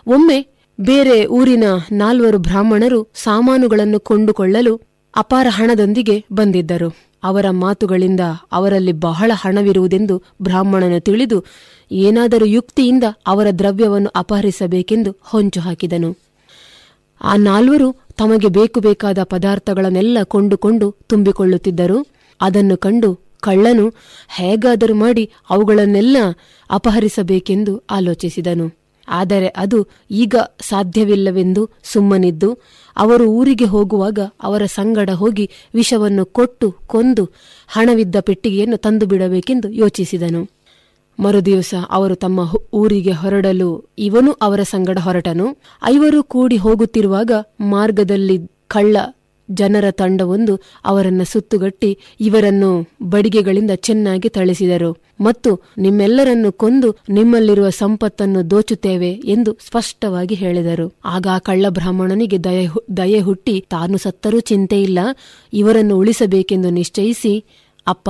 ಒಮ್ಮೆ 0.07 0.47
ಬೇರೆ 0.81 1.25
ಊರಿನ 1.25 1.63
ನಾಲ್ವರು 1.91 2.37
ಬ್ರಾಹ್ಮಣರು 2.37 3.07
ಸಾಮಾನುಗಳನ್ನು 3.15 3.99
ಕೊಂಡುಕೊಳ್ಳಲು 3.99 4.81
ಅಪಾರ 5.15 5.47
ಹಣದೊಂದಿಗೆ 5.49 6.25
ಬಂದಿದ್ದರು. 6.31 6.95
ಅವರ 7.23 7.45
ಮಾತುಗಳಿಂದ 7.49 8.19
ಅವರಲ್ಲಿ 8.51 8.91
ಬಹಳ 8.91 9.31
ಹಣವಿರುವುದೆಂದು 9.35 10.23
ಬ್ರಾಹ್ಮಣನು 10.41 11.01
ತಿಳಿದು 11.01 11.45
ಏನಾದರೂ 11.91 12.45
ಯುಕ್ತಿಯಿಂದ 12.45 13.03
ಅವರ 13.27 13.47
ದ್ರವ್ಯವನ್ನು 13.59 14.09
ಅಪಹರಿಸಬೇಕೆಂದು 14.15 15.15
ಹೊಂಚು 15.21 15.59
ಹಾಕಿದನು. 15.59 16.17
ಆ 17.21 17.35
ನಾಲ್ವರು 17.35 17.95
ತಮಗೆ 18.17 18.47
ಬೇಕು 18.47 18.79
ಬೇಕಾದ 18.79 19.23
ಪದಾರ್ಥಗಳನ್ನೆಲ್ಲ 19.23 20.17
ಕೊಂಡುಕೊಂಡು 20.23 20.95
ತುಂಬಿಕೊಳ್ಳುತ್ತಿದ್ದರು. 21.07 22.07
ಅದನ್ನು 22.41 22.77
ಕಂಡು 22.77 23.19
ಕಳ್ಳನು 23.45 23.85
ಹೇಗಾದರೂ 24.37 24.95
ಮಾಡಿ 25.03 25.25
ಅವುಗಳನ್ನೆಲ್ಲ 25.49 26.17
ಅಪಹರಿಸಬೇಕೆಂದು 26.69 27.73
ಆಲೋಚಿಸಿದನು. 27.91 28.67
ಆದರೆ 29.07 29.47
ಅದು 29.63 29.77
ಈಗ 30.23 30.35
ಸಾಧ್ಯವಿಲ್ಲವೆಂದು 30.61 31.61
ಸುಮ್ಮನಿದ್ದು, 31.93 32.49
ಅವರು 32.97 33.25
ಊರಿಗೆ 33.37 33.67
ಹೋಗುವಾಗ 33.73 34.19
ಅವರ 34.43 34.63
ಸಂಗಡ 34.75 35.09
ಹೋಗಿ 35.21 35.45
ವಿಷವನ್ನು 35.73 36.23
ಕೊಟ್ಟು 36.37 36.67
ಕೊಂದು 36.87 37.23
ಹಣವಿದ್ದ 37.69 38.17
ಪೆಟ್ಟಿಗೆಯನ್ನು 38.21 38.77
ತಂದು 38.77 39.05
ಬಿಡಬೇಕೆಂದು 39.05 39.69
ಯೋಚಿಸಿದನು. 39.81 40.41
ಮರುದಿವಸ 41.19 41.73
ಅವರು 41.89 42.15
ತಮ್ಮ 42.15 42.39
ಊರಿಗೆ 42.73 43.13
ಹೊರಡಲು 43.21 43.69
ಇವನು 43.99 44.31
ಅವರ 44.45 44.61
ಸಂಗಡ 44.71 44.99
ಹೊರಟನು. 44.99 45.47
ಐವರು 45.83 46.21
ಕೂಡಿ 46.33 46.57
ಹೋಗುತ್ತಿರುವಾಗ 46.57 47.31
ಮಾರ್ಗದಲ್ಲಿ 47.73 48.37
ಕಳ್ಳ 48.67 48.97
ಜನರ 49.51 49.85
ತಂಡವೊಂದು 49.91 50.61
ಅವರನ್ನು 50.85 51.25
ಸುತ್ತುಗಟ್ಟಿ 51.25 51.97
ಇವರನ್ನು 52.19 52.87
ಬಡಿಗೆಗಳಿಂದ 53.03 53.71
ಚೆನ್ನಾಗಿ 53.71 54.29
ಥಳಿಸಿದರು. 54.29 54.97
ಮತ್ತು 55.21 55.63
ನಿಮ್ಮೆಲ್ಲರನ್ನು 55.77 56.51
ಕೊಂದು 56.51 56.97
ನಿಮ್ಮಲ್ಲಿರುವ 57.09 57.69
ಸಂಪತ್ತನ್ನು 57.69 58.51
ದೋಚುತ್ತೇವೆ 58.51 59.09
ಎಂದು 59.09 59.57
ಸ್ಪಷ್ಟವಾಗಿ 59.67 60.35
ಹೇಳಿದರು. 60.35 60.93
ಆಗ 61.05 61.27
ಕಳ್ಳ 61.39 61.65
ಬ್ರಾಹ್ಮಣನಿಗೆ 61.69 62.43
ದಯೆ 62.43 62.67
ದಯೆ 62.97 63.19
ಹುಟ್ಟಿ 63.19 63.65
ತಾನು 63.69 63.97
ಸತ್ತರೂ 63.97 64.39
ಚಿಂತೆ 64.39 64.81
ಇಲ್ಲ, 64.81 64.99
ಇವರನ್ನು 65.53 65.97
ಉಳಿಸಬೇಕೆಂದು 65.97 66.69
ನಿಶ್ಚಯಿಸಿ, 66.69 67.43
ಅಪ್ಪ, 67.87 68.09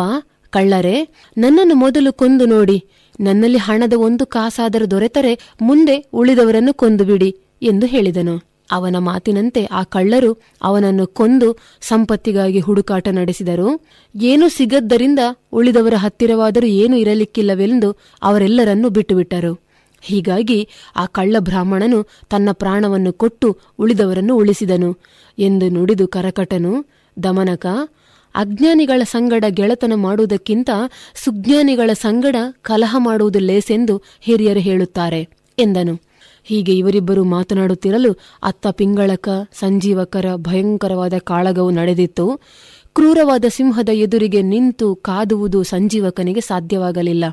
ಕಳ್ಳರೇ, 0.49 1.07
ನನ್ನನ್ನು 1.37 1.75
ಮೊದಲು 1.75 2.13
ಕೊಂದು 2.13 2.45
ನೋಡಿ, 2.45 2.83
ನನ್ನಲ್ಲಿ 3.19 3.57
ಹಣದ 3.57 3.93
ಒಂದು 3.93 4.25
ಕಾಸಾದರೂ 4.25 4.85
ದೊರೆತರೆ, 4.91 5.39
ಮುಂದೆ 5.61 6.05
ಉಳಿದವರನ್ನು 6.13 6.73
ಕೊಂದು 6.73 7.05
ಬಿಡಿ 7.05 7.37
ಎಂದು 7.61 7.85
ಹೇಳಿದನು. 7.85 8.52
ಅವನ 8.71 8.95
ಮಾತಿನಂತೆ 8.97 9.65
ಆ 9.65 9.83
ಕಳ್ಳರು 9.83 10.37
ಅವನನ್ನು 10.63 11.07
ಕೊಂದು 11.07 11.57
ಸಂಪತ್ತಿಗಾಗಿ 11.81 12.59
ಹುಡುಕಾಟ 12.59 13.07
ನಡೆಸಿದರು. 13.07 13.85
ಏನೂ 14.21 14.49
ಸಿಗದ್ದರಿಂದ 14.49 15.19
ಉಳಿದವರ 15.51 15.93
ಹತ್ತಿರವಾದರೂ 15.97 16.67
ಏನೂ 16.67 16.97
ಇರಲಿಕ್ಕಿಲ್ಲವೆಂದು 16.97 17.95
ಅವರೆಲ್ಲರನ್ನೂ 18.23 18.89
ಬಿಟ್ಟುಬಿಟ್ಟರು. 18.89 19.63
ಹೀಗಾಗಿ 20.01 20.69
ಆ 20.95 21.05
ಕಳ್ಳ 21.05 21.35
ಬ್ರಾಹ್ಮಣನು 21.39 22.03
ತನ್ನ 22.29 22.49
ಪ್ರಾಣವನ್ನು 22.51 23.13
ಕೊಟ್ಟು 23.13 23.57
ಉಳಿದವರನ್ನು 23.79 24.35
ಉಳಿಸಿದನು 24.35 24.97
ಎಂದು 25.39 25.69
ನುಡಿದು 25.69 26.07
ಕರಕಟನು. 26.07 26.85
ದಮನಕ, 27.23 27.65
ಅಜ್ಞಾನಿಗಳ 28.35 29.03
ಸಂಗಡ 29.03 29.45
ಗೆಳತನ 29.49 29.93
ಮಾಡುವುದಕ್ಕಿಂತ 29.95 30.69
ಸುಜ್ಞಾನಿಗಳ 31.15 31.93
ಸಂಗಡ 31.93 32.35
ಕಲಹ 32.61 32.95
ಮಾಡುವುದು 32.99 33.39
ಲೇಸೆಂದು 33.39 34.01
ಹಿರಿಯರು 34.21 34.59
ಹೇಳುತ್ತಾರೆ 34.59 35.27
ಎಂದನು. 35.59 36.12
ಹೀಗೆ 36.43 36.77
ಇವರಿಬ್ಬರು 36.77 37.23
ಮಾತನಾಡುತ್ತಿರಲು 37.23 38.13
ಅತ್ತ 38.43 38.67
ಪಿಂಗಳಕ, 38.67 39.29
ಸಂಜೀವಕರ 39.59 40.25
ಭಯಂಕರವಾದ 40.35 41.13
ಕಾಳಗವು 41.23 41.69
ನಡೆದಿತ್ತು. 41.69 42.41
ಕ್ರೂರವಾದ 42.95 43.45
ಸಿಂಹದ 43.47 43.89
ಎದುರಿಗೆ 43.93 44.41
ನಿಂತು 44.41 44.95
ಕಾದುವುದು 44.95 45.63
ಸಂಜೀವಕನಿಗೆ 45.63 46.41
ಸಾಧ್ಯವಾಗಲಿಲ್ಲ. 46.41 47.25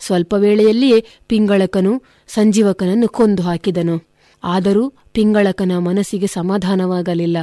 ಸ್ವಲ್ಪ 0.00 0.34
ವೇಳೆಯಲ್ಲಿಯೇ 0.34 1.04
ಪಿಂಗಳಕನು 1.26 2.02
ಸಂಜೀವಕನನ್ನು 2.28 3.08
ಕೊಂದು 3.08 3.42
ಹಾಕಿದನು. 3.42 4.14
ಆದರೂ 4.44 4.92
ಪಿಂಗಳಕನ 5.12 5.78
ಮನಸ್ಸಿಗೆ 5.78 6.26
ಸಮಾಧಾನವಾಗಲಿಲ್ಲ. 6.26 7.36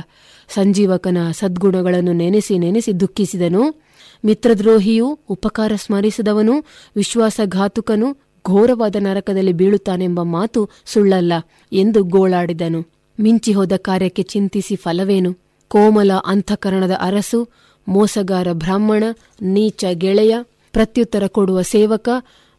ಸಂಜೀವಕನ 0.54 1.18
ಸದ್ಗುಣಗಳನ್ನು 1.32 2.14
ನೆನೆಸಿ 2.14 2.58
ನೆನೆಸಿ 2.58 3.00
ದುಃಖಿಸಿದನು. 3.00 3.82
ಮಿತ್ರದ್ರೋಹಿಯು 4.26 5.20
ಉಪಕಾರ 5.30 5.72
ಸ್ಮರಿಸಿದವನು, 5.76 6.54
ವಿಶ್ವಾಸಘಾತುಕನು 6.96 8.18
ಘೋರವಾದ 8.46 8.96
ನರಕದಲ್ಲಿ 9.00 9.54
ಬೀಳುತ್ತಾನೆಂಬ 9.54 10.22
ಮಾತು 10.22 10.70
ಸುಳ್ಳಲ್ಲ 10.86 11.34
ಎಂದು 11.72 12.04
ಗೋಳಾಡಿದನು. 12.04 12.86
ಮಿಂಚಿ 13.20 13.54
ಹೋದ 13.54 13.72
ಕಾರ್ಯಕ್ಕೆ 13.76 14.24
ಚಿಂತಿಸಿ 14.24 14.76
ಫಲವೇನು? 14.76 15.38
ಕೋಮಲ 15.68 16.12
ಅಂತಃಕರಣದ 16.26 16.92
ಅರಸು, 16.92 17.50
ಮೋಸಗಾರ 17.88 18.48
ಬ್ರಾಹ್ಮಣ, 18.52 19.04
ನೀಚ 19.42 19.86
ಗೆಳೆಯ, 19.94 20.36
ಪ್ರತ್ಯುತ್ತರ 20.72 21.28
ಕೊಡುವ 21.28 21.62
ಸೇವಕ, 21.62 22.10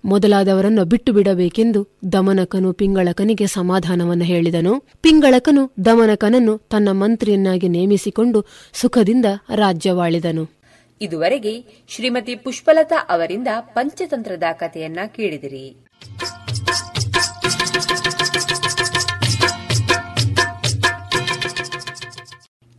ಮೊದಲಾದವರನ್ನು 0.05 0.85
ಬಿಟ್ಟು 0.85 1.13
ಬಿಡಬೇಕೆಂದು 1.13 1.89
ದಮನಕನು 2.13 2.73
ಪಿಂಗಳಕನಿಗೆ 2.73 3.47
ಸಮಾಧಾನವನ್ನು 3.47 4.25
ಹೇಳಿದನು. 4.25 4.85
ಪಿಂಗಳಕನು 5.01 5.73
ದಮನಕನನ್ನು 5.85 6.59
ತನ್ನ 6.59 6.89
ಮಂತ್ರಿಯನ್ನಾಗಿ 6.93 7.69
ನೇಮಿಸಿಕೊಂಡು 7.69 8.45
ಸುಖದಿಂದ 8.73 9.25
ರಾಜ್ಯವಾಳಿದನು. 9.55 10.62
ಇದುವರೆಗೆ 11.03 11.65
ಶ್ರೀಮತಿ 11.89 12.35
ಪುಷ್ಪಲತಾ 12.35 13.07
ಅವರಿಂದ 13.09 13.49
ಪಂಚತಂತ್ರದ 13.61 14.43
ಕಥೆಯನ್ನ 14.53 14.99
ಕೇಳಿದಿರಿ. 15.07 15.77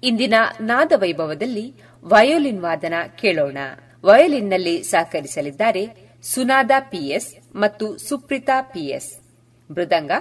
ಇಂದಿನ 0.04 0.34
ನಾದ 0.62 0.92
ವೈಭವದಲ್ಲಿ 0.96 1.74
ವಯೋಲಿನ್ 2.04 2.62
ವಾದನ 2.62 2.94
ಕೇಳೋಣ. 3.22 3.58
ವಯೋಲಿನ್ನಲ್ಲಿ 4.06 4.84
ಸಹಕರಿಸಲಿದ್ದಾರೆ 4.84 5.88
ಸುನಾದ 6.24 6.72
ಪಿಎಸ್ 6.80 7.56
ಮತ್ತು 7.56 7.98
ಸುಪ್ರಿತಾ 7.98 8.62
ಪಿಎಸ್. 8.62 9.20
ಮೃದಂಗ 9.72 10.12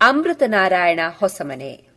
ಅಮೃತ 0.00 0.42
ನಾರಾಯಣ 0.46 1.00
ಹೊಸಮನೆ. 1.18 1.91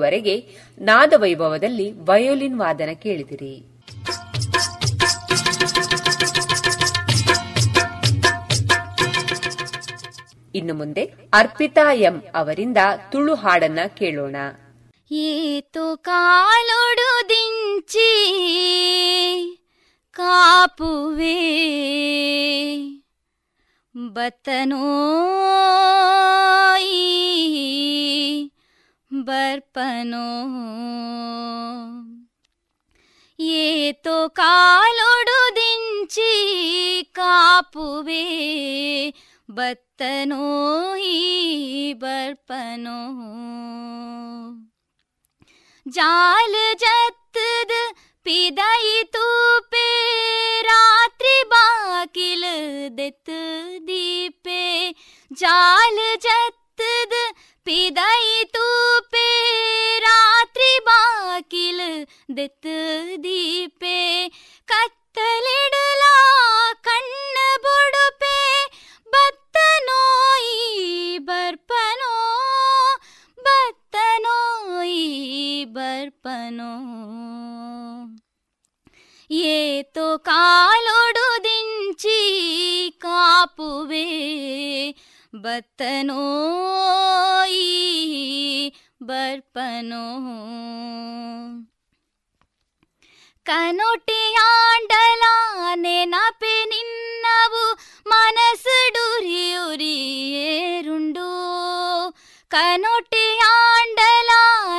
ಇದುವರೆಗೆ 0.00 0.34
ನಾದವೈಭವದಲ್ಲಿ 0.78 1.86
ವಯೋಲಿನ್ 1.92 2.58
ವಾದನ 2.58 2.92
ಕೇಳಿದಿರಿ. 3.02 3.54
ಇನ್ನು 10.54 10.74
ಮುಂದೆ 10.74 11.04
ಅರ್ಪಿತಾ 11.32 11.92
ಎಂ 11.92 12.16
ಅವರಿಂದ 12.34 12.76
ತುಳು 13.12 13.34
ಹಾಡನ್ನ 13.34 13.78
ಕೇಳೋಣ. 13.98 14.36
ಏತು 15.10 15.96
ಕಾಲೊಡು 15.96 17.28
ದಿಂಚಿ 17.28 18.12
ಕಾಪುವೆ 20.12 21.36
ಬತ್ತನೋ 24.08 24.84
ಬರ್ಪನೋ 29.74 30.28
ಏತೋ 33.38 34.16
ಕಾಲೊಡು 34.38 35.36
ದಿಂಚಿ 35.56 36.32
ಕಾಪುವೆ 37.12 38.24
ಬತ್ತನೋ 39.48 40.48
ಬರ್ಪನೋ 42.00 42.98
ಜಾಲ 45.86 46.54
ಜತ್ತದ 46.76 47.72
ಪಿದೈ 48.26 48.84
ತೂಪೆ 49.14 49.88
ರಾತ್ರಿ 50.62 51.36
ಬಾಕಿಲ 51.52 52.44
ದೆತ್ 52.98 53.36
ದೀಪೆ 53.88 54.62
ಜಾಲ 55.30 55.98
ಜತ್ತದ 56.18 57.14
ಪಿದಾಯಿತು 57.66 58.49
ದೆತ್ 62.50 63.22
ದೀಪೆ, 63.22 64.28
ಕತ್ತಲಿಡಲ 64.64 66.02
ಕಣ್ಣ 66.82 67.36
ಬುಡುಪೆ 67.62 68.38
ಬತ್ತನೋಯಿ 69.10 70.58
ಬರ್ಪನೋ 71.18 72.14
ಬತ್ತನೋಯಿ 73.42 75.04
ಬರ್ಪನೋ. 75.64 76.72
ಏತೋ 79.30 80.18
ಕಾಲೊಡು 80.18 81.44
ದಿಂಚಿ 81.44 82.20
ಕಾಪುವೆ 83.02 84.06
ಬತ್ತನೋಯಿ 85.34 86.28
ಬರ್ಪನೋ. 89.02 90.06
ಕನೊಟಿಯಾಂಡಲ 93.45 95.23
ನೆನಪೆ 95.75 96.53
ನಿನ್ನವು 96.71 97.63
ಮನಸ್ಸುಡುರಿ 98.07 99.43
ಉರಿ 99.63 99.95
ಏರುಂಡು 100.51 101.27
ಕನೊಟಿಯಾಂಡಲ 102.51 104.31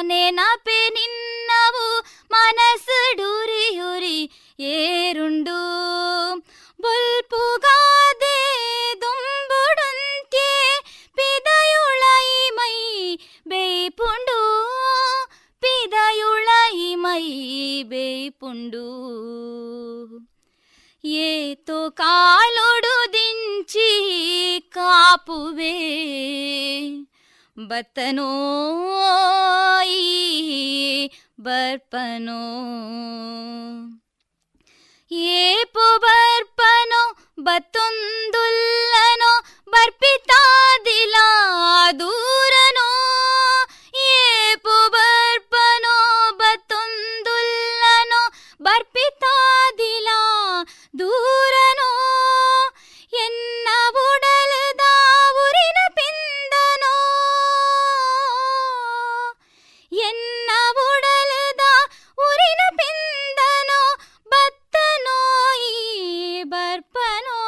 ನೆನಪೆ 0.03 0.81
ನಿನ್ನವು 0.97 1.87
ಮನಸ್ಸುಡುರಿ 2.31 3.67
ಉರಿ 3.91 4.19
ಏರುಂಡು 4.75 5.59
ಬೇಪುಂಡು 17.84 19.12
ಏತೋ 21.06 21.90
ಕಾಲೊಡು 21.90 23.14
ದಿಂಚಿ 23.14 24.70
ಕಾಪುವೆ. 24.74 25.74
ಬತ್ತನೋ 27.60 28.32
ಬರ್ಪನೋ. 31.40 32.42
ಏಪು 35.12 36.00
ಬರ್ಪನೋ 36.00 37.16
ಬತ್ತುಂದುಲ್ಲನೋ 37.40 39.44
ಬರ್ಪಿತಾದಿಲ 39.70 41.16
ದೂರನೋ. 42.00 42.90
ಏಪು 44.00 44.90
ಬರ್ಪನೋ 44.90 45.41
ದೂರನೋ? 51.02 51.92
ಎನ್ನ 53.14 53.68
ಬುಡಲದ 53.92 54.80
ಊರಿನ 55.36 55.80
ಪಿಂದನೋ? 55.94 56.96
ಎನ್ನ 59.92 60.50
ಬುಡಲದ 60.74 61.60
ಊರಿನ 62.20 62.62
ಪಿಂದನೋ? 62.78 63.96
ಬತ್ತನೋ 64.30 65.54
ಈ 65.60 66.44
ಬರ್ಪನೋ? 66.44 67.40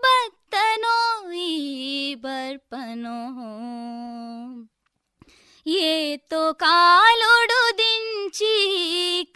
ಬತ್ತನೋ 0.00 1.32
ಈ 1.32 2.14
ಬರ್ಪನೋ? 2.14 3.18
ಏತೋ 5.66 6.52
ಕಾಲೊಡು 6.52 7.78
ದಿಂಚಿ 7.78 8.54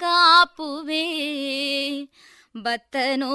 ಕಾಪುವೆ? 0.00 1.06
ಬತ್ತನೋ 2.62 3.32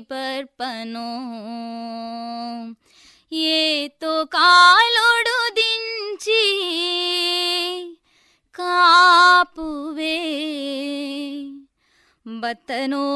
ಬರ್ಪನೋ 0.00 1.08
ಏತು 3.32 4.26
ಕಾಲೊಡು 4.26 5.56
ದಿಂಚಿ 5.56 6.42
ಕಾಪುವೆ. 8.50 10.18
ಬತ್ತನೋ 12.40 13.06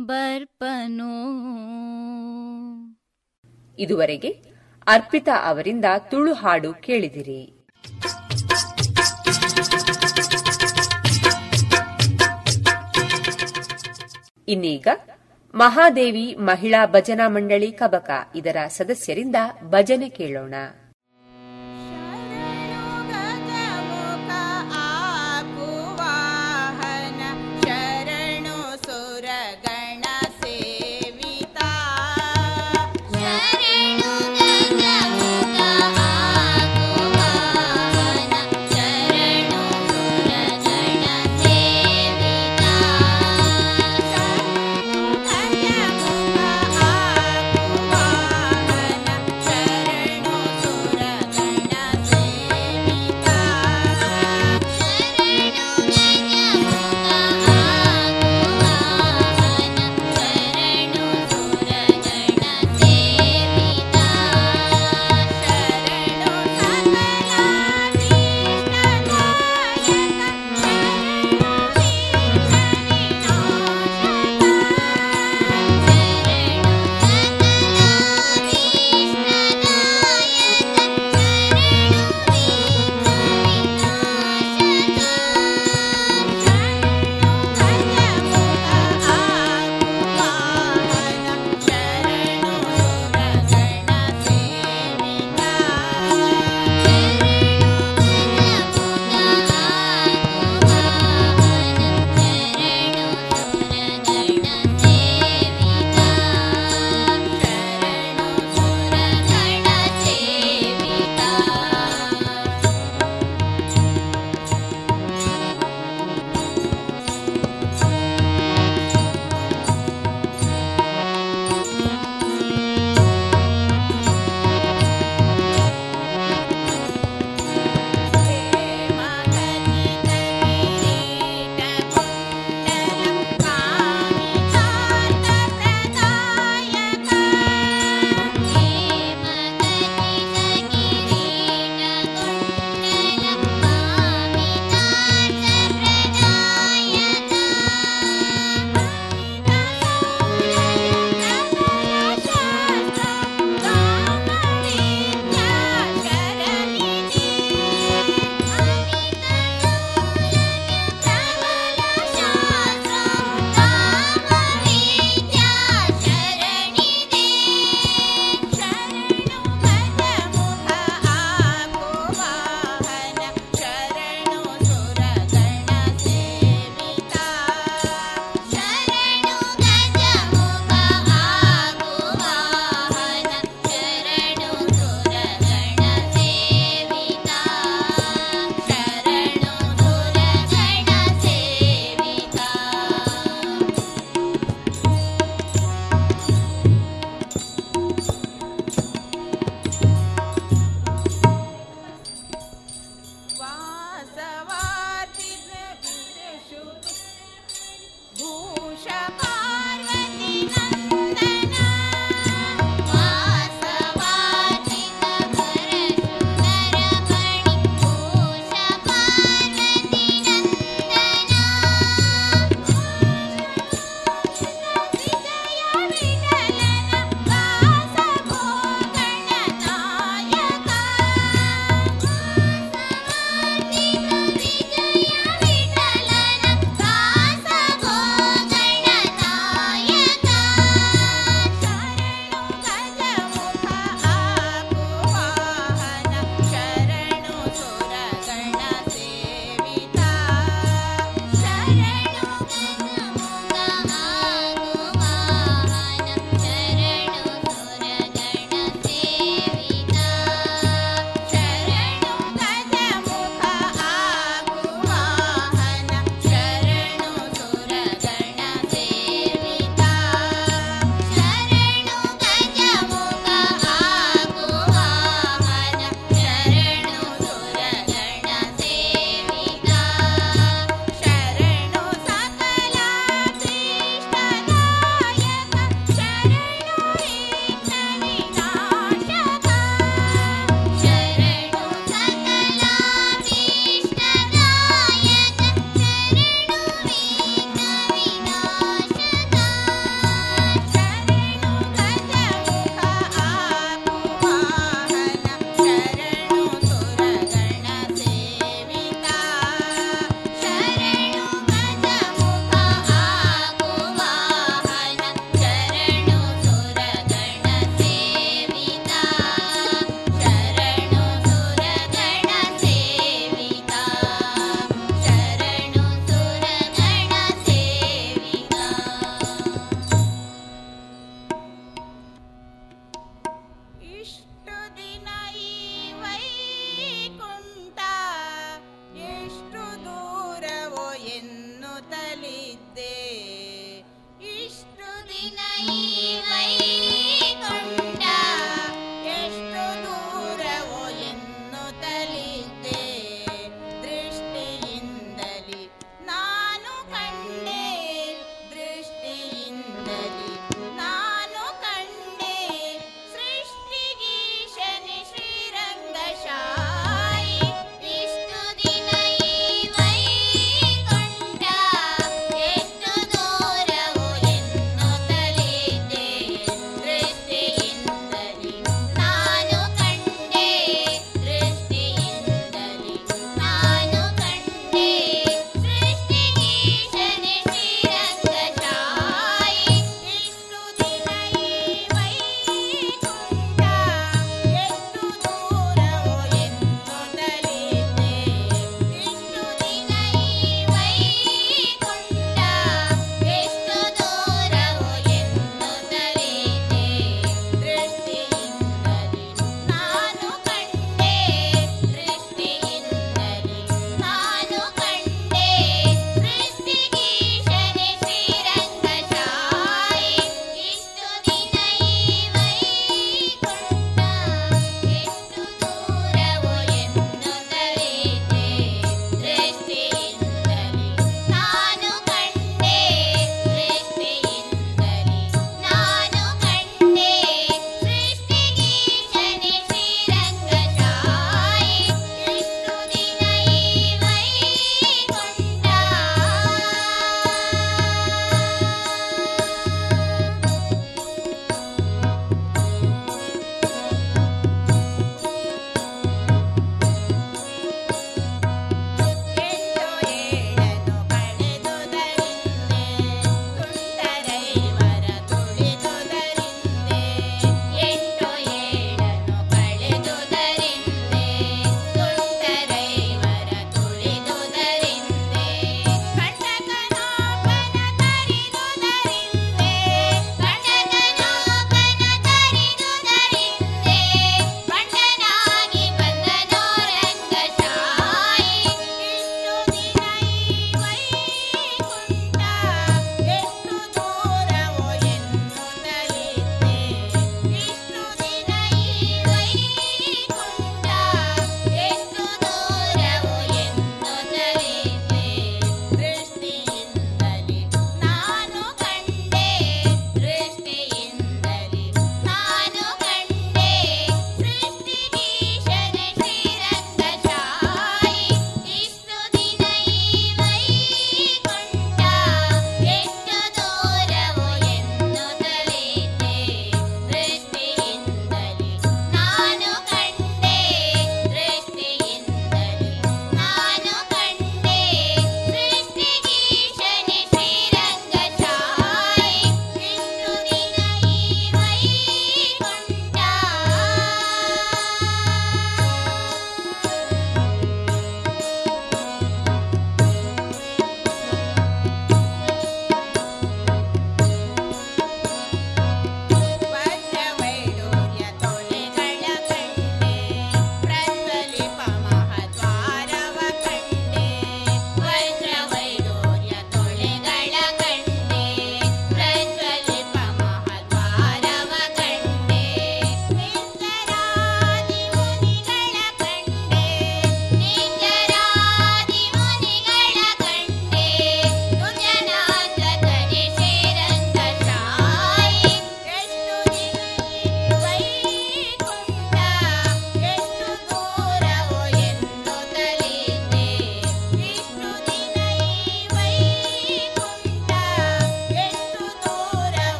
ಬರ್ಪನೋ 0.00 1.12
ಇದುವರೆಗೆ 3.78 4.28
ಅರ್ಪಿತಾ 4.86 5.48
ಅವರಿಂದ 5.48 5.84
ತುಳು 5.98 6.32
ಹಾಡು 6.32 6.74
ಕೇಳಿದಿರಿ. 6.74 7.55
ಇನ್ನೀಗ 14.48 14.88
ಮಹಾದೇವಿ 15.54 16.36
ಮಹಿಳಾ 16.38 16.86
ಭಜನಾ 16.86 17.28
ಮಂಡಳಿ 17.28 17.72
ಕಬಕ 17.72 18.10
ಇದರ 18.34 18.56
ಸದಸ್ಯರಿಂದ 18.68 19.36
ಭಜನೆ 19.62 20.08
ಕೇಳೋಣ. 20.08 20.54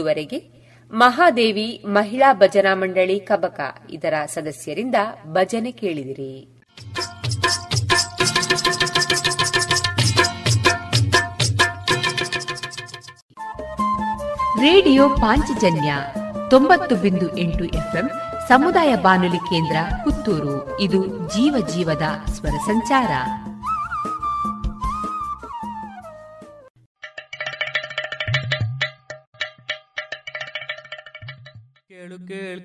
ಇದುವರೆಗೆ 0.00 0.38
ಮಹಾದೇವಿ 0.92 1.82
ಮಹಿಳಾ 1.86 2.32
ಭಜನಾ 2.34 2.74
ಮಂಡಳಿ 2.74 3.20
ಕಬಕ 3.20 3.60
ಇದರ 3.90 4.14
ಸದಸ್ಯರಿಂದ 4.34 4.94
ಭಜನೆ 5.26 5.72
ಕೇಳಿದಿರಿ. 5.72 6.62
ರೇಡಿಯೋ 14.60 15.08
ಪಾಂಚಜನ್ಯ 15.08 15.94
ತೊಂಬತ್ತು 16.50 16.96
ಬಿಂದು 16.96 17.38
ಎಂಟು 17.38 17.64
ಎಫ್ಎಂ 17.64 18.10
ಸಮುದಾಯ 18.48 18.96
ಬಾನುಲಿ 18.96 19.38
ಕೇಂದ್ರ 19.38 19.76
ಪುತ್ತೂರು. 20.04 20.80
ಇದು 20.80 21.06
ಜೀವ 21.28 21.66
ಜೀವದ 21.74 22.30
ಸ್ವರ 22.32 22.50
ಸಂಚಾರ. 22.50 23.10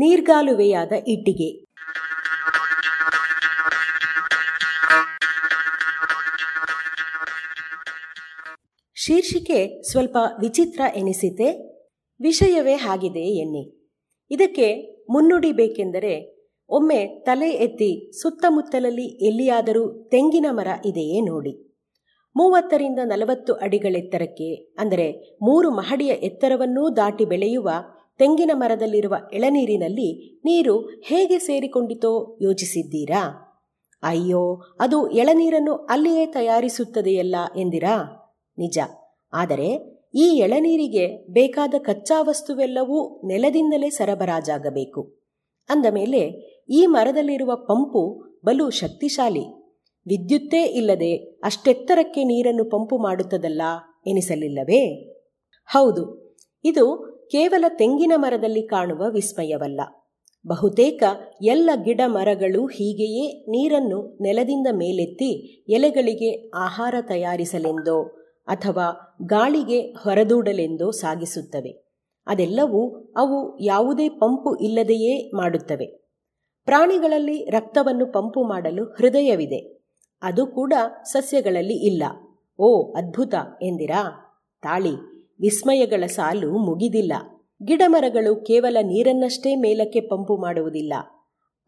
ನೀರ್ಗಾಲುವೆಯಾದ 0.00 0.92
ಇಟ್ಟಿಗೆ. 1.06 1.50
ಶೀರ್ಷಿಕೆ 8.96 9.58
ಸ್ವಲ್ಪ 9.90 10.16
ವಿಚಿತ್ರ 10.40 10.80
ಎನಿಸಿತೆ, 10.96 11.48
ವಿಷಯವೇ 12.20 12.74
ಹಾಗಿದೆ 12.74 13.24
ಎನ್ನಿ. 13.42 13.62
ಇದಕ್ಕೆ 14.30 14.68
ಮುನ್ನುಡಿ 15.10 15.52
ಬೇಕೆಂದರೆ 15.52 16.12
ಒಮ್ಮೆ 16.70 16.98
ತಲೆ 17.22 17.48
ಎತ್ತಿ 17.64 17.88
ಸುತ್ತಮುತ್ತಲಲ್ಲಿ 18.20 19.06
ಎಲ್ಲಿಯಾದರೂ 19.28 19.84
ತೆಂಗಿನ 20.08 20.46
ಮರ 20.50 20.66
ಇದೆಯೇ 20.84 21.20
ನೋಡಿ. 21.20 21.52
ಮೂವತ್ತರಿಂದ 22.36 23.00
ನಲವತ್ತು 23.04 23.52
ಅಡಿಗಳೆತ್ತರಕ್ಕೆ 23.54 24.48
ಅಂದರೆ 24.54 25.06
ಮೂರು 25.42 25.70
ಮಹಡಿಯ 25.70 26.12
ಎತ್ತರವನ್ನೂ 26.28 26.84
ದಾಟಿ 26.96 27.24
ಬೆಳೆಯುವ 27.24 27.70
ತೆಂಗಿನ 28.20 28.50
ಮರದಲ್ಲಿರುವ 28.54 29.16
ಎಳನೀರಿನಲ್ಲಿ 29.32 30.40
ನೀರು 30.44 30.80
ಹೇಗೆ 30.80 31.38
ಸೇರಿಕೊಂಡಿತೋ 31.38 32.38
ಯೋಚಿಸಿದ್ದೀರಾ? 32.42 33.22
ಅಯ್ಯೋ, 34.02 34.62
ಅದು 34.80 35.10
ಎಳನೀರನ್ನು 35.10 35.74
ಅಲ್ಲಿಯೇ 35.74 36.26
ತಯಾರಿಸುತ್ತದೆಯಲ್ಲ 36.26 37.36
ಎಂದಿರಾ? 37.56 37.96
ನಿಜ. 38.58 38.78
ಆದರೆ 39.32 39.68
ಈ 40.14 40.26
ಎಳನೀರಿಗೆ 40.38 41.32
ಬೇಕಾದ 41.32 41.74
ಕಚ್ಚಾ 41.78 42.22
ವಸ್ತುವೆಲ್ಲವೂ 42.22 43.20
ನೆಲದಿಂದಲೇ 43.26 43.90
ಸರಬರಾಜಾಗಬೇಕು. 43.90 45.02
ಅಂದ 45.68 45.86
ಮೇಲೆ 45.90 46.20
ಈ 46.70 46.86
ಮರದಲ್ಲಿರುವ 46.86 47.54
ಪಂಪು 47.56 48.02
ಬಲು 48.44 48.70
ಶಕ್ತಿಶಾಲಿ. 48.70 49.46
ವಿದ್ಯುತ್ತೇ 50.06 50.62
ಇಲ್ಲದೆ 50.64 51.14
ಅಷ್ಟೆತ್ತರಕ್ಕೆ 51.44 52.24
ನೀರನ್ನು 52.24 52.64
ಪಂಪು 52.64 52.98
ಮಾಡುತ್ತದಲ್ಲ 52.98 53.62
ಎನಿಸಲಿಲ್ಲವೇ? 54.06 54.82
ಹೌದು, 55.68 56.04
ಇದು 56.64 57.09
ಕೇವಲ 57.30 57.64
ತೆಂಗಿನ 57.68 58.12
ಮರದಲ್ಲಿ 58.16 58.62
ಕಾಣುವ 58.62 59.10
ವಿಸ್ಮಯವಲ್ಲ. 59.10 59.80
ಬಹುತೇಕ 60.46 61.02
ಎಲ್ಲ 61.42 61.70
ಗಿಡ 61.84 62.00
ಮರಗಳು 62.06 62.66
ಹೀಗೆಯೇ 62.66 63.44
ನೀರನ್ನು 63.50 64.18
ನೆಲದಿಂದ 64.20 64.66
ಮೇಲೆತ್ತಿ 64.72 65.64
ಎಲೆಗಳಿಗೆ 65.68 66.50
ಆಹಾರ 66.54 66.94
ತಯಾರಿಸಲೆಂದೋ 67.00 68.04
ಅಥವಾ 68.46 69.16
ಗಾಳಿಗೆ 69.22 69.80
ಹೊರದೂಡಲೆಂದೋ 69.80 70.90
ಸಾಗಿಸುತ್ತವೆ. 70.90 71.84
ಅದೆಲ್ಲವೂ 72.26 73.12
ಅವು 73.16 73.58
ಯಾವುದೇ 73.60 74.08
ಪಂಪು 74.08 74.56
ಇಲ್ಲದೆಯೇ 74.56 75.36
ಮಾಡುತ್ತವೆ. 75.36 75.86
ಪ್ರಾಣಿಗಳಲ್ಲಿ 76.64 77.44
ರಕ್ತವನ್ನು 77.44 78.06
ಪಂಪು 78.06 78.44
ಮಾಡಲು 78.48 78.84
ಹೃದಯವಿದೆ. 78.84 79.84
ಅದು 80.22 80.46
ಕೂಡ 80.46 80.74
ಸಸ್ಯಗಳಲ್ಲಿ 81.04 81.74
ಇಲ್ಲ. 81.74 82.02
ಓ 82.58 82.92
ಅದ್ಭುತ 82.92 83.34
ಎಂದಿರಾ? 83.62 84.26
ತಾಳಿ. 84.62 85.09
ವಿಸ್ಮಯಗಳ 85.40 86.06
ಸಾಲು 86.06 86.52
ಮುಗಿದಿಲ್ಲ. 86.52 87.12
ಗಿಡಮರಗಳು 87.64 88.36
ಕೇವಲ 88.36 88.76
ನೀರನ್ನಷ್ಟೇ 88.82 89.54
ಮೇಲಕ್ಕೆ 89.54 90.00
ಪಂಪು 90.00 90.36
ಮಾಡುವುದಿಲ್ಲ. 90.36 90.92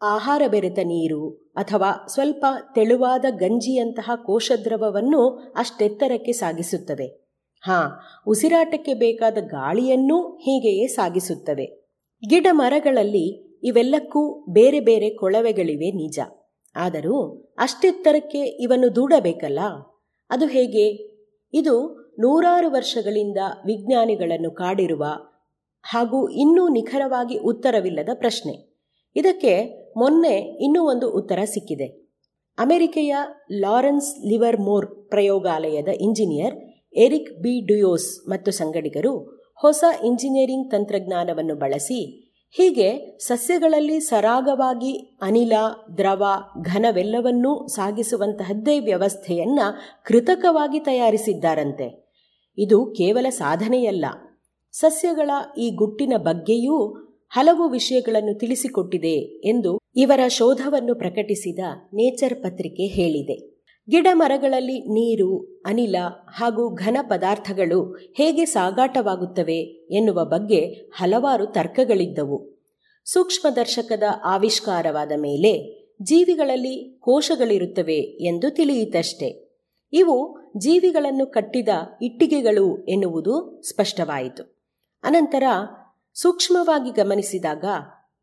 ಆಹಾರ 0.01 0.41
ಬೆರೆತ 0.47 0.79
ನೀರು 0.79 1.51
ಅಥವಾ 1.55 2.05
ಸ್ವಲ್ಪ 2.07 2.45
ತೆಳುವಾದ 2.75 3.25
ಗಂಜಿಯಂತಹ 3.29 4.11
ಕೋಶದ್ರವವನ್ನು 4.25 5.53
ಅಷ್ಟೆತ್ತರಕ್ಕೆ 5.55 6.31
ಸಾಗಿಸುತ್ತವೆ 6.31 7.05
ಹಾಂ, 7.61 7.91
ಉಸಿರಾಟಕ್ಕೆ 8.27 8.93
ಬೇಕಾದ 8.93 9.37
ಗಾಳಿಯನ್ನೂ 9.37 10.35
ಹೀಗೆಯೇ 10.35 10.87
ಸಾಗಿಸುತ್ತವೆ. 10.87 11.89
ಗಿಡ 12.29 12.47
ಮರಗಳಲ್ಲಿ 12.51 13.53
ಇವೆಲ್ಲಕ್ಕೂ 13.63 14.45
ಬೇರೆ 14.49 14.79
ಬೇರೆ 14.79 15.09
ಕೊಳವೆಗಳಿವೆ 15.09 15.91
ನಿಜ. 15.91 16.19
ಆದರೂ 16.75 17.45
ಅಷ್ಟೆತ್ತರಕ್ಕೆ 17.59 18.39
ಇವನ್ನು 18.39 18.95
ದೂಡಬೇಕಲ್ಲ? 18.95 19.59
ಅದು 20.29 20.45
ಹೇಗೆ? 20.45 21.13
ಇದು 21.53 22.02
ನೂರಾರು 22.19 22.71
ವರ್ಷಗಳಿಂದ 22.71 23.37
ವಿಜ್ಞಾನಿಗಳನ್ನು 23.65 24.51
ಕಾಡಿರುವ 24.51 25.03
ಹಾಗೂ 25.83 26.29
ಇನ್ನೂ 26.29 26.69
ನಿಖರವಾಗಿ 26.69 27.37
ಉತ್ತರವಿಲ್ಲದ 27.37 28.09
ಪ್ರಶ್ನೆ. 28.13 28.73
ಇದಕ್ಕೆ 29.15 29.83
ಮೊನ್ನೆ 29.97 30.65
ಇನ್ನೂ 30.65 30.83
ಒಂದು 30.83 31.11
ಉತ್ತರ 31.11 31.39
ಸಿಕ್ಕಿದೆ. 31.45 31.85
ಅಮೆರಿಕೆಯ 32.57 33.15
ಲಾರೆನ್ಸ್ 33.59 34.27
ಲಿವರ್ 34.27 34.59
ಮೋರ್ 34.59 35.09
ಪ್ರಯೋಗಾಲಯದ 35.09 35.87
ಇಂಜಿನಿಯರ್ 35.87 36.55
ಎರಿಕ್ 36.97 37.41
ಬಿ. 37.41 37.65
ಡುಯೋಸ್ 37.65 38.29
ಮತ್ತು 38.29 38.51
ಸಂಗಡಿಗರು 38.51 39.43
ಹೊಸ 39.55 39.83
ಇಂಜಿನಿಯರಿಂಗ್ 40.05 40.71
ತಂತ್ರಜ್ಞಾನವನ್ನು 40.71 41.55
ಬಳಸಿ 41.55 42.19
ಹೀಗೆ 42.51 43.17
ಸಸ್ಯಗಳಲ್ಲಿ 43.17 43.99
ಸರಾಗವಾಗಿ 43.99 45.19
ಅನಿಲ, 45.21 45.53
ದ್ರವ, 45.97 46.23
ಘನವೆಲ್ಲವನ್ನೂ 46.61 47.67
ಸಾಗಿಸುವಂತಹದ್ದೇ 47.67 48.79
ವ್ಯವಸ್ಥೆಯನ್ನು 48.79 49.77
ಕೃತಕವಾಗಿ 50.05 50.79
ತಯಾರಿಸಿದ್ದಾರಂತೆ. 50.79 52.02
ಇದು 52.57 52.85
ಕೇವಲ 52.85 53.29
ಸಾಧನೆಯಲ್ಲ. 53.29 54.05
ಸಸ್ಯಗಳ 54.71 55.29
ಈ 55.57 55.71
ಗುಟ್ಟಿನ 55.71 56.13
ಬಗ್ಗೆಯೂ 56.17 57.03
ಹಲವು 57.29 57.69
ವಿಷಯಗಳನ್ನು 57.69 58.39
ತಿಳಿಸಿಕೊಟ್ಟಿದೆ 58.39 59.47
ಎಂದು 59.47 59.77
ಇವರ 59.95 60.27
ಶೋಧವನ್ನು 60.27 60.95
ಪ್ರಕಟಿಸಿದ 60.95 61.59
ನೇಚರ್ 61.93 62.35
ಪತ್ರಿಕೆ 62.35 62.83
ಹೇಳಿದೆ. 62.83 63.53
ಗಿಡ 63.89 64.07
ಮರಗಳಲ್ಲಿ 64.13 64.79
ನೀರು, 64.79 65.61
ಅನಿಲ 65.65 65.95
ಹಾಗೂ 66.27 66.75
ಘನ 66.75 66.97
ಪದಾರ್ಥಗಳು 67.01 67.97
ಹೇಗೆ 68.17 68.45
ಸಾಗಾಟವಾಗುತ್ತವೆ 68.45 69.57
ಎನ್ನುವ 69.95 70.25
ಬಗ್ಗೆ 70.25 70.59
ಹಲವಾರು 70.95 71.45
ತರ್ಕಗಳಿದ್ದವು. 71.45 72.53
ಸೂಕ್ಷ್ಮದರ್ಶಕದ 73.05 74.03
ಆವಿಷ್ಕಾರವಾದ 74.25 75.11
ಮೇಲೆ 75.17 75.83
ಜೀವಿಗಳಲ್ಲಿ 76.01 76.97
ಕೋಶಗಳಿರುತ್ತವೆ 76.99 77.97
ಎಂದು 77.99 78.49
ತಿಳಿಯಿತಷ್ಟೆ. 78.49 79.42
ಇವು 79.93 80.39
ಜೀವಿಗಳನ್ನು 80.57 81.25
ಕಟ್ಟಿದ 81.25 81.69
ಇಟ್ಟಿಗೆಗಳು 82.01 82.85
ಎನ್ನುವುದು 82.85 83.61
ಸ್ಪಷ್ಟವಾಯಿತು. 83.69 84.67
ಅನಂತರ 85.03 85.43
ಸೂಕ್ಷ್ಮವಾಗಿ 86.13 86.89
ಗಮನಿಸಿದಾಗ 86.91 87.65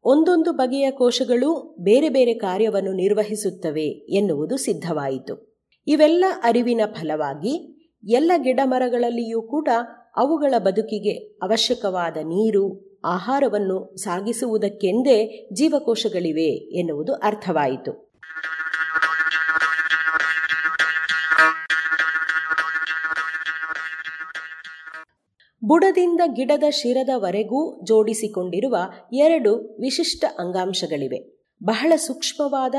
ಒಂದೊಂದು 0.05 0.52
ಬಗೆಯ 0.52 0.90
ಕೋಶಗಳು 0.90 1.76
ಬೇರೆ 1.80 2.09
ಬೇರೆ 2.09 2.34
ಕಾರ್ಯವನ್ನು 2.34 2.92
ನಿರ್ವಹಿಸುತ್ತವೆ 2.92 3.84
ಎನ್ನುವುದು 3.88 4.56
ಸಿದ್ಧವಾಯಿತು. 4.56 5.64
ಇವೆಲ್ಲ 5.86 6.24
ಅರಿವಿನ 6.42 6.80
ಫಲವಾಗಿ 6.94 7.76
ಎಲ್ಲ 8.05 8.32
ಗಿಡಮರಗಳಲ್ಲಿಯೂ 8.42 9.42
ಕೂಡ 9.42 9.68
ಅವುಗಳ 10.16 10.55
ಬದುಕಿಗೆ 10.59 11.12
ಅವಶ್ಯಕವಾದ 11.42 12.16
ನೀರು, 12.16 12.98
ಆಹಾರವನ್ನು 13.05 13.94
ಸಾಗಿಸುವುದಕ್ಕೆಂದೇ 13.97 15.48
ಜೀವಕೋಶಗಳಿವೆ 15.52 16.78
ಎನ್ನುವುದು 16.78 17.12
ಅರ್ಥವಾಯಿತು. 17.14 18.10
ಬುಡದಿಂದ 25.70 26.20
ಗಿಡದ 26.32 26.62
ಶಿರದವರೆಗೂ 26.70 27.84
ಜೋಡಿಸಿಕೊಂಡಿರುವ 27.84 28.76
ಎರಡು 29.12 29.76
ವಿಶಿಷ್ಟ 29.80 30.24
ಅಂಗಾಂಶಗಳಿವೆ. 30.38 31.36
ಬಹಳ 31.64 31.92
ಸೂಕ್ಷ್ಮವಾದ 31.97 32.74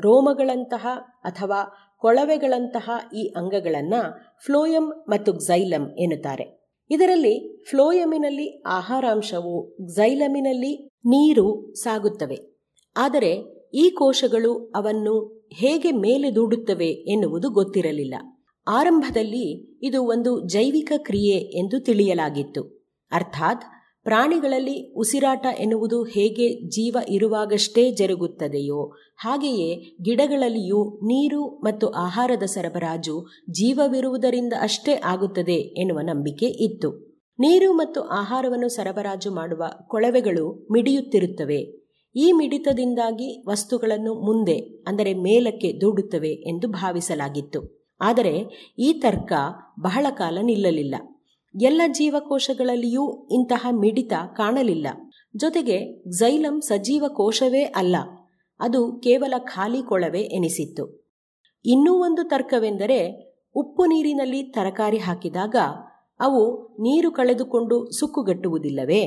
ರೋಮಗಳಂತಹ 0.00 0.86
ಅಥವಾ 1.24 1.64
ಕೊಳವೆಗಳಂತಹ 2.00 2.90
ಈ 3.16 3.32
ಅಂಗಗಳನ್ನು 3.36 4.00
ಫ್ಲೋಯಂ 4.44 4.84
ಮತ್ತು 5.08 5.32
ಗ್ಸೈಲಮ್ 5.32 5.90
ಎನ್ನುತ್ತಾರೆ. 5.98 6.60
ಇದರಲ್ಲಿ 6.90 7.64
ಫ್ಲೋಯಮಿನಲ್ಲಿ 7.70 8.62
ಆಹಾರಾಂಶವು 8.62 9.76
ಗ್ಸೈಲಮಿನಲ್ಲಿ 9.86 10.86
ನೀರು 10.86 11.74
ಸಾಗುತ್ತವೆ. 11.74 12.38
ಆದರೆ 12.96 13.32
ಈ 13.74 13.90
ಕೋಶಗಳು 13.90 14.72
ಅವನ್ನು 14.76 15.46
ಹೇಗೆ 15.54 15.92
ಮೇಲೆ 15.92 16.34
ದೂಡುತ್ತವೆ 16.34 16.88
ಎನ್ನುವುದು 16.88 17.50
ಗೊತ್ತಿರಲಿಲ್ಲ. 17.50 18.14
ಆರಂಭದಲ್ಲಿ 18.66 19.78
ಇದು 19.82 20.02
ಒಂದು 20.02 20.48
ಜೈವಿಕ 20.48 20.92
ಕ್ರಿಯೆ 20.96 21.36
ಎಂದು 21.36 21.80
ತಿಳಿಯಲಾಗಿತ್ತು. 21.80 22.92
ಅರ್ಥಾತ್ 23.12 23.64
ಪ್ರಾಣಿಗಳಲ್ಲಿ 24.04 24.94
ಉಸಿರಾಟ 24.94 25.46
ಎನ್ನುವುದು 25.58 26.02
ಹೇಗೆ 26.02 26.68
ಜೀವ 26.68 26.96
ಇರುವಾಗಷ್ಟೇ 27.08 27.90
ಜರುಗುತ್ತದೆಯೋ, 27.90 28.92
ಹಾಗೆಯೇ 29.16 29.96
ಗಿಡಗಳಲ್ಲಿಯೂ 30.02 30.98
ನೀರು 30.98 31.46
ಮತ್ತು 31.48 31.88
ಆಹಾರದ 31.88 32.42
ಸರಬರಾಜು 32.42 33.26
ಜೀವವಿರುವುದರಿಂದ 33.50 34.52
ಅಷ್ಟೇ 34.60 34.92
ಆಗುತ್ತದೆ 34.92 35.52
ಎನ್ನುವ 35.52 35.98
ನಂಬಿಕೆ 36.00 36.46
ಇತ್ತು. 36.46 36.90
ನೀರು 37.38 37.72
ಮತ್ತು 37.72 38.00
ಆಹಾರವನ್ನು 38.00 38.68
ಸರಬರಾಜು 38.68 39.30
ಮಾಡುವ 39.30 39.64
ಕೊಳವೆಗಳು 39.88 40.68
ಮಿಡಿಯುತ್ತಿರುತ್ತವೆ. 40.72 41.60
ಈ 42.16 42.32
ಮಿಡಿತದಿಂದಾಗಿ 42.32 43.44
ವಸ್ತುಗಳನ್ನು 43.48 44.14
ಮುಂದೆ, 44.14 44.58
ಅಂದರೆ 44.58 45.14
ಮೇಲಕ್ಕೆ 45.14 45.72
ದೂಡುತ್ತವೆ 45.80 46.28
ಎಂದು 46.28 46.68
ಭಾವಿಸಲಾಗಿತ್ತು. 46.68 47.75
ಆದರೆ 48.00 48.34
ಈ 48.78 48.92
ತರ್ಕ 48.92 49.32
ಬಹಳ 49.80 50.06
ಕಾಲ 50.10 50.38
ನಿಲ್ಲಲಿಲ್ಲ. 50.42 50.94
ಎಲ್ಲ 51.60 51.82
ಜೀವಕೋಶಗಳಲ್ಲಿಯೂ 51.86 53.26
ಇಂತಹ 53.26 53.66
ಮಿಡಿತ 53.70 54.12
ಕಾಣಲಿಲ್ಲ. 54.32 54.86
ಜೊತೆಗೆ 55.36 55.78
ಝೈಲಂ 56.10 56.60
ಸಜೀವ 56.60 57.04
ಕೋಶವೇ 57.08 57.62
ಅಲ್ಲ, 57.62 57.96
ಅದು 58.60 58.92
ಕೇವಲ 58.92 59.34
ಖಾಲಿ 59.38 59.82
ಕೊಳವೆ 59.82 60.20
ಎನಿಸಿತ್ತು. 60.20 61.12
ಇನ್ನೂ 61.64 61.94
ಒಂದು 61.94 62.24
ತರ್ಕವೆಂದರೆ 62.28 62.98
ಉಪ್ಪು 63.56 63.86
ನೀರಿನಲ್ಲಿ 63.86 64.42
ತರಕಾರಿ 64.42 64.98
ಹಾಕಿದಾಗ 64.98 65.56
ಅವು 66.20 66.74
ನೀರು 66.74 67.10
ಕಳೆದುಕೊಂಡು 67.10 67.90
ಸುಕ್ಕುಗಟ್ಟುವುದಿಲ್ಲವೇ? 67.98 69.02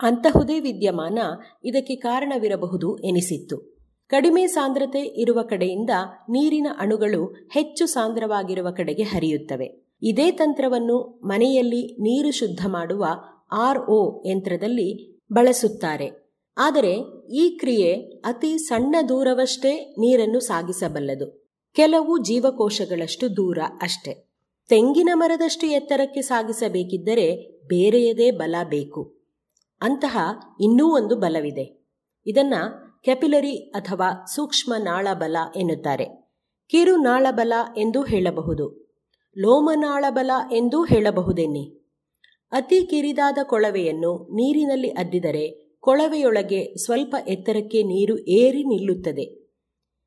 ಅಂತಹುದೇ 0.00 0.60
ವಿದ್ಯಮಾನ 0.60 1.18
ಇದಕ್ಕೆ 1.64 1.96
ಕಾರಣವಿರಬಹುದು 1.96 2.98
ಎನಿಸಿತ್ತು. 2.98 3.71
ಕಡಿಮೆ 4.12 4.46
ಸಾಂದ್ರತೆ 4.46 5.00
ಇರುವ 5.00 5.42
ಕಡೆಯಿಂದ 5.42 5.90
ನೀರಿನ 6.28 6.66
ಅಣುಗಳು 6.78 7.26
ಹೆಚ್ಚು 7.52 7.86
ಸಾಂದ್ರವಾಗಿರುವ 7.86 8.70
ಕಡೆಗೆ 8.70 9.02
ಹರಿಯುತ್ತವೆ. 9.02 9.86
ಇದೇ 10.02 10.30
ತಂತ್ರವನ್ನು 10.30 11.20
ಮನೆಯಲ್ಲಿ 11.24 12.00
ನೀರು 12.00 12.30
ಶುದ್ಧ 12.30 12.66
ಮಾಡುವ 12.66 13.04
ಆರ್ 13.52 13.78
ಒ 13.78 14.22
ಯಂತ್ರದಲ್ಲಿ 14.26 15.20
ಬಳಸುತ್ತಾರೆ. 15.32 16.36
ಆದರೆ 16.58 16.92
ಈ 17.34 17.56
ಕ್ರಿಯೆ 17.58 17.92
ಅತಿ 18.24 18.58
ಸಣ್ಣ 18.58 18.96
ದೂರವಷ್ಟೇ 19.08 19.94
ನೀರನ್ನು 19.98 20.40
ಸಾಗಿಸಬಲ್ಲದು. 20.40 21.50
ಕೆಲವು 21.74 22.18
ಜೀವಕೋಶಗಳಷ್ಟು 22.18 23.36
ದೂರ 23.36 23.58
ಅಷ್ಟೆ. 23.82 24.32
ತೆಂಗಿನ 24.68 25.10
ಮರದಷ್ಟು 25.14 25.66
ಎತ್ತರಕ್ಕೆ 25.66 26.22
ಸಾಗಿಸಬೇಕಿದ್ದರೆ 26.22 27.58
ಬೇರೆಯದೇ 27.66 28.30
ಬಲ 28.30 28.54
ಬೇಕು. 28.68 29.14
ಅಂತಹ 29.80 30.18
ಇನ್ನೂ 30.60 30.86
ಒಂದು 30.88 31.16
ಬಲವಿದೆ. 31.16 31.86
ಇದನ್ನ 32.26 32.54
ಕೆಪಿಲರಿ 33.04 33.56
ಅಥವಾ 33.56 34.24
ಸೂಕ್ಷ್ಮ 34.34 34.74
ನಾಳಬಲ 34.78 35.36
ಎನ್ನುತ್ತಾರೆ. 35.56 36.06
ಕಿರು 36.66 36.96
ನಾಳಬಲ 36.96 37.52
ಎಂದು 37.76 38.02
ಹೇಳಬಹುದು. 38.02 38.82
ಲೋಮನಾಳಬಲ 39.38 40.30
ಎಂದೂ 40.52 40.84
ಹೇಳಬಹುದೆನ್ನಿ? 40.84 41.64
ಅತಿ 42.52 42.86
ಕಿರಿದಾದ 42.86 43.38
ಕೊಳವೆಯನ್ನು 43.42 44.24
ನೀರಿನಲ್ಲಿ 44.24 44.90
ಅದ್ದಿದರೆ 44.90 45.76
ಕೊಳವೆಯೊಳಗೆ 45.80 46.76
ಸ್ವಲ್ಪ 46.76 47.14
ಎತ್ತರಕ್ಕೆ 47.28 47.82
ನೀರು 47.82 48.18
ಏರಿ 48.18 48.64
ನಿಲ್ಲುತ್ತದೆ. 48.64 49.24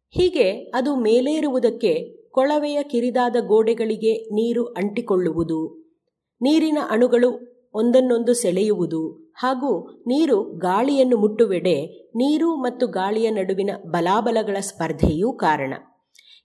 ಹೀಗೆ 0.09 0.53
ಅದು 0.53 0.95
ಮೇಲೇರುವುದಕ್ಕೆ 0.95 1.93
ಕೊಳವೆಯ 2.31 2.83
ಕಿರಿದಾದ 2.83 3.35
ಗೋಡೆಗಳಿಗೆ 3.39 4.13
ನೀರು 4.13 4.65
ಅಂಟಿಕೊಳ್ಳುವುದು, 4.65 5.59
ನೀರಿನ 6.41 6.77
ಅಣುಗಳು 6.89 7.31
ಒಂದನ್ನೊಂದು 7.73 8.33
ಸೆಳೆಯುವುದು 8.33 9.24
ಹಾಗೂ 9.35 10.01
ನೀರು 10.07 10.43
ಗಾಳಿಯನ್ನು 10.43 11.17
ಮುಟ್ಟುವೆಡೆ 11.17 11.77
ನೀರು 12.15 12.55
ಮತ್ತು 12.55 12.87
ಗಾಳಿಯ 12.87 13.29
ನಡುವಿನ 13.29 13.69
ಬಲಾಬಲಗಳ 13.85 14.57
ಸ್ಪರ್ಧೆಯೂ 14.59 15.33
ಕಾರಣ. 15.33 15.73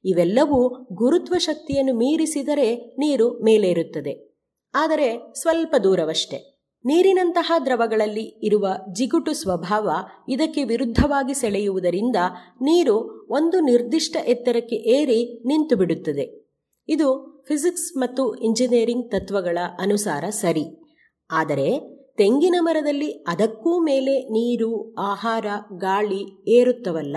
ಇವೆಲ್ಲವೂ 0.05 0.69
ಗುರುತ್ವ 0.93 1.35
ಶಕ್ತಿಯನ್ನು 1.39 1.95
ಮೀರಿಸಿದರೆ 1.95 2.87
ನೀರು 2.99 3.39
ಮೇಲೇರುತ್ತದೆ. 3.39 4.39
ಆದರೆ 4.75 5.33
ಸ್ವಲ್ಪ 5.41 5.75
ದೂರವಷ್ಟೆ. 5.85 6.61
ನೀರಿನಂತಹ 6.85 7.53
ದ್ರವಗಳಲ್ಲಿ 7.65 8.23
ಇರುವ 8.23 8.67
ಜಿಗುಟು 8.93 9.33
ಸ್ವಭಾವ 9.33 9.91
ಇದಕ್ಕೆ 10.29 10.65
ವಿರುದ್ಧವಾಗಿ 10.65 11.35
ಸೆಳೆಯುವುದರಿಂದ 11.35 12.17
ನೀರು 12.63 13.27
ಒಂದು 13.31 13.61
ನಿರ್ದಿಷ್ಟ 13.61 14.17
ಎತ್ತರಕ್ಕೆ 14.27 14.77
ಏರಿ 14.77 15.43
ನಿಂತು 15.47 15.77
ಬಿಡುತ್ತದೆ 15.77 16.27
ಇದು 16.89 17.09
ಫಿಸಿಕ್ಸ್ 17.49 17.97
ಮತ್ತು 17.97 18.35
ಇಂಜಿನಿಯರಿಂಗ್ 18.35 19.11
ತತ್ವಗಳ 19.11 19.59
ಅನುಸಾರ 19.81 20.25
ಸರಿ. 20.31 20.67
ಆದರೆ 21.31 22.00
ತೆಂಗಿನ 22.17 22.57
ಮರದಲ್ಲಿ 22.61 23.11
ಅದಕ್ಕೂ 23.11 23.81
ಮೇಲೆ 23.81 24.19
ನೀರು, 24.19 24.95
ಆಹಾರ, 24.99 25.47
ಗಾಳಿ 25.77 26.51
ಏರುತ್ತವಲ್ಲ? 26.51 27.17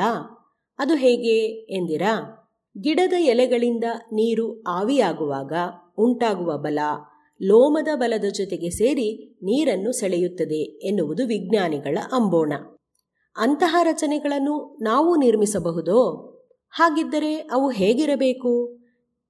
ಅದು 0.80 0.95
ಹೇಗೆ 0.95 1.48
ಎಂದಿರಾ? 1.78 2.40
ಗಿಡದ 2.82 3.14
ಎಲೆಗಳಿಂದ 3.20 3.84
ನೀರು 4.14 4.61
ಆವಿಯಾಗುವಾಗ 4.61 5.53
ಉಂಟಾಗುವ 5.98 6.57
ಬಲ 6.57 6.80
ಲೋಮದ 7.41 7.88
ಬಲದ 7.95 8.26
ಜೊತೆಗೆ 8.34 8.70
ಸೇರಿ 8.70 9.36
ನೀರನ್ನು 9.36 9.91
ಸೆಳೆಯುತ್ತದೆ 9.91 10.88
ಎನ್ನುವುದು 10.88 11.28
ವಿಜ್ಞಾನಿಗಳ 11.28 11.98
ಅಂಬೋಣ. 12.11 12.53
ಅಂತಹ 13.38 13.76
ರಚನೆಗಳನ್ನು 13.84 14.78
ನಾವು 14.82 15.15
ನಿರ್ಮಿಸಬಹುದೋ? 15.15 16.30
ಹಾಗಿದ್ದರೆ 16.72 17.36
ಅವು 17.36 17.70
ಹೇಗಿರಬೇಕು? 17.70 18.78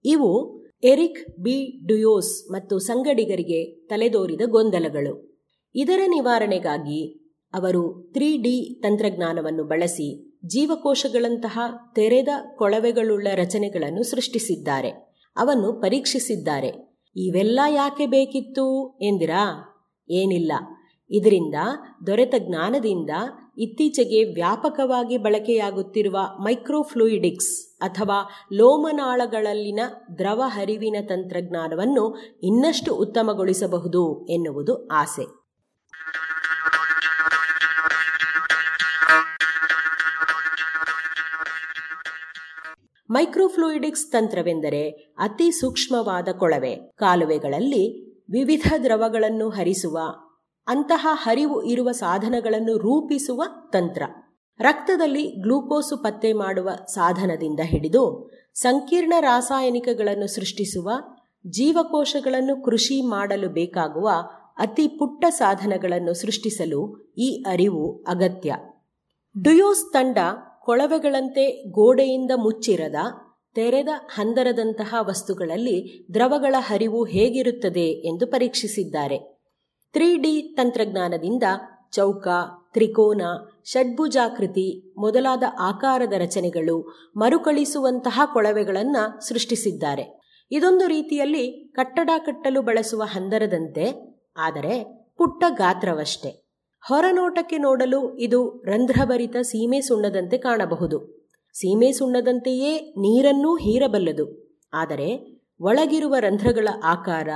ಇವು 0.05 0.63
ಎರಿಕ್ 0.83 1.39
ಬಿ 1.39 1.87
ಡುಯೋಸ್ 1.87 2.51
ಮತ್ತು 2.51 2.79
ಸಂಗಡಿಗರಿಗೆ 2.79 3.87
ತಲೆದೋರಿದ 3.87 4.41
ಗೊಂದಲಗಳು. 4.45 5.32
ಇದರ 5.75 5.99
ನಿವಾರಣೆಗಾಗಿ 6.07 7.19
ಅವರು 7.53 8.09
ತ್ರೀ 8.13 8.37
ಡಿ 8.37 8.81
ತಂತ್ರಜ್ಞಾನವನ್ನು 8.81 9.63
ಬಳಸಿ 9.63 10.39
ಜೀವಕೋಶಗಳಂತಹ 10.45 11.59
ತೆರೆದ 11.95 12.27
ಕೊಳವೆಗಳುಳ್ಳ 12.55 13.27
ರಚನೆಗಳನ್ನು 13.35 14.03
ಸೃಷ್ಟಿಸಿದ್ದಾರೆ. 14.03 14.89
ಅವನ್ನು 15.37 15.73
ಪರೀಕ್ಷಿಸಿದ್ದಾರೆ. 15.73 16.97
ಇವೆಲ್ಲ 17.15 17.59
ಯಾಕೆ 17.69 18.05
ಬೇಕಿತ್ತು 18.05 18.97
ಎಂದಿರಾ? 19.01 19.63
ಏನಿಲ್ಲ. 20.09 20.51
ಇದರಿಂದ 21.09 21.55
ದೊರೆತ 22.07 22.35
ಜ್ಞಾನದಿಂದ 22.39 23.09
ಇತ್ತೀಚೆಗೆ 23.57 24.23
ವ್ಯಾಪಕವಾಗಿ 24.23 25.17
ಬಳಕೆಯಾಗುತ್ತಿರುವ 25.17 26.17
ಮೈಕ್ರೋಫ್ಲೂಯಿಡಿಕ್ಸ್ 26.39 27.81
ಅಥವಾ 27.81 28.29
ಲೋಮನಾಳಗಳಲ್ಲಿನ 28.53 29.79
ದ್ರವ 30.17 30.41
ಹರಿವಿನ 30.45 30.95
ತಂತ್ರಜ್ಞಾನವನ್ನು 31.09 32.17
ಇನ್ನಷ್ಟು 32.43 32.95
ಉತ್ತಮಗೊಳಿಸಬಹುದು 32.95 34.25
ಎನ್ನುವುದು 34.25 34.87
ಆಸೆ. 34.87 35.42
ಮೈಕ್ರೋಫ್ಲೂಯಿಡಿಕ್ಸ್ 43.13 44.05
ತಂತ್ರವೆಂದರೆ 44.11 44.89
ಅತಿ 45.17 45.47
ಸೂಕ್ಷ್ಮವಾದ 45.51 46.27
ಕೊಳವೆ. 46.37 46.73
ಕಾಲುವೆಗಳಲ್ಲಿ 46.95 47.83
ವಿವಿಧ 48.31 48.67
ದ್ರವಗಳನ್ನು 48.83 49.47
ಹರಿಸುವ, 49.49 49.97
ಅಂತಹ 50.67 51.07
ಹರಿವು 51.11 51.57
ಇರುವ 51.63 51.89
ಸಾಧನಗಳನ್ನು 51.91 52.73
ರೂಪಿಸುವ 52.77 53.43
ತಂತ್ರ. 53.73 54.03
ರಕ್ತದಲ್ಲಿ 54.59 55.23
ಗ್ಲೂಕೋಸು 55.41 55.95
ಪತ್ತೆ 55.97 56.33
ಮಾಡುವ 56.33 56.69
ಸಾಧನದಿಂದ 56.93 57.59
ಹಿಡಿದು 57.63 58.03
ಸಂಕೀರ್ಣ 58.55 59.13
ರಾಸಾಯನಿಕಗಳನ್ನು 59.19 60.27
ಸೃಷ್ಟಿಸುವ, 60.35 60.89
ಜೀವಕೋಶಗಳನ್ನು 61.47 62.55
ಕೃಷಿ 62.63 62.97
ಮಾಡಲು 63.09 63.49
ಬೇಕಾಗುವ 63.49 64.09
ಅತಿ 64.57 64.87
ಪುಟ್ಟ 64.87 65.25
ಸಾಧನಗಳನ್ನು 65.29 66.13
ಸೃಷ್ಟಿಸಲು 66.13 66.81
ಈ 67.17 67.29
ಅರಿವು 67.47 67.85
ಅಗತ್ಯ. 68.07 68.55
ಡುಯೋಸ್ 69.35 69.85
ತಂಡ 69.93 70.17
ಕೊಳವೆಗಳಂತೆ 70.63 71.71
ಗೋಡೆಯಿಂದ 71.71 72.31
ಮುಚ್ಚಿರದ, 72.35 72.95
ತೆರೆದ 73.55 73.89
ಹಂದರದಂತಹ 74.15 74.95
ವಸ್ತುಗಳಲ್ಲಿ 75.01 75.77
ದ್ರವಗಳ 76.13 76.55
ಹರಿವು 76.59 77.03
ಹೇಗಿರುತ್ತದೆ 77.05 77.87
ಎಂದು 78.09 78.27
ಪರೀಕ್ಷಿಸಿದ್ದಾರೆ. 78.27 79.17
ತ್ರೀ 79.93 80.17
ಡಿ 80.17 80.55
ತಂತ್ರಜ್ಞಾನದಿಂದ 80.55 81.43
ಚೌಕ, 81.91 82.27
ತ್ರಿಕೋನ, 82.73 83.21
ಷಡ್ಭುಜಾಕೃತಿ 83.65 84.67
ಮೊದಲಾದ 85.01 85.43
ಆಕಾರದ 85.59 86.13
ರಚನೆಗಳು 86.13 86.77
ಮರುಕಳಿಸುವಂತಹ 87.17 88.21
ಕೊಳವೆಗಳನ್ನು 88.33 89.03
ಸೃಷ್ಟಿಸಿದ್ದಾರೆ. 89.27 90.05
ಇದೊಂದು 90.51 90.87
ರೀತಿಯಲ್ಲಿ 90.87 91.73
ಕಟ್ಟಡ 91.75 92.09
ಕಟ್ಟಲು 92.25 92.61
ಬಳಸುವ 92.61 93.03
ಹಂದರದಂತೆ, 93.05 93.85
ಆದರೆ 94.37 94.75
ಪುಟ್ಟ 95.17 95.43
ಗಾತ್ರವಷ್ಟೇ. 95.49 96.42
ಹೊರನೋಟಕ್ಕೆ 96.87 97.57
ನೋಡಲು 97.57 98.17
ಇದು 98.17 98.63
ರಂಧ್ರಭರಿತ 98.65 99.35
ಸೀಮೆ 99.41 99.81
ಸುಣ್ಣದಂತೆ 99.81 100.37
ಕಾಣಬಹುದು. 100.37 101.23
ಸೀಮೆ 101.53 101.91
ಸುಣ್ಣದಂತೆಯೇ 101.91 102.79
ನೀರನ್ನೂ 102.79 103.55
ಹೀರಬಲ್ಲದು. 103.55 104.57
ಆದರೆ 104.73 105.39
ಒಳಗಿರುವ 105.61 106.15
ರಂಧ್ರಗಳ 106.19 106.67
ಆಕಾರ, 106.83 107.27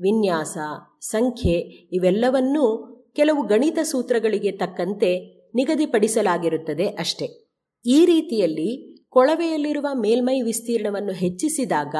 ವಿನ್ಯಾಸ, 0.00 0.58
ಸಂಖ್ಯೆ 1.00 1.52
ಇವೆಲ್ಲವನ್ನೂ 1.92 2.88
ಕೆಲವು 3.16 3.42
ಗಣಿತ 3.42 3.78
ಸೂತ್ರಗಳಿಗೆ 3.82 4.52
ತಕ್ಕಂತೆ 4.52 5.42
ನಿಗದಿಪಡಿಸಲಾಗಿರುತ್ತದೆ 5.54 6.86
ಅಷ್ಟೆ. 6.86 7.50
ಈ 7.86 8.06
ರೀತಿಯಲ್ಲಿ 8.06 9.00
ಕೊಳವೆಯಲ್ಲಿರುವ 9.10 9.86
ಮೇಲ್ಮೈ 9.94 10.40
ವಿಸ್ತೀರ್ಣವನ್ನು 10.40 11.12
ಹೆಚ್ಚಿಸಿದಾಗ 11.12 11.94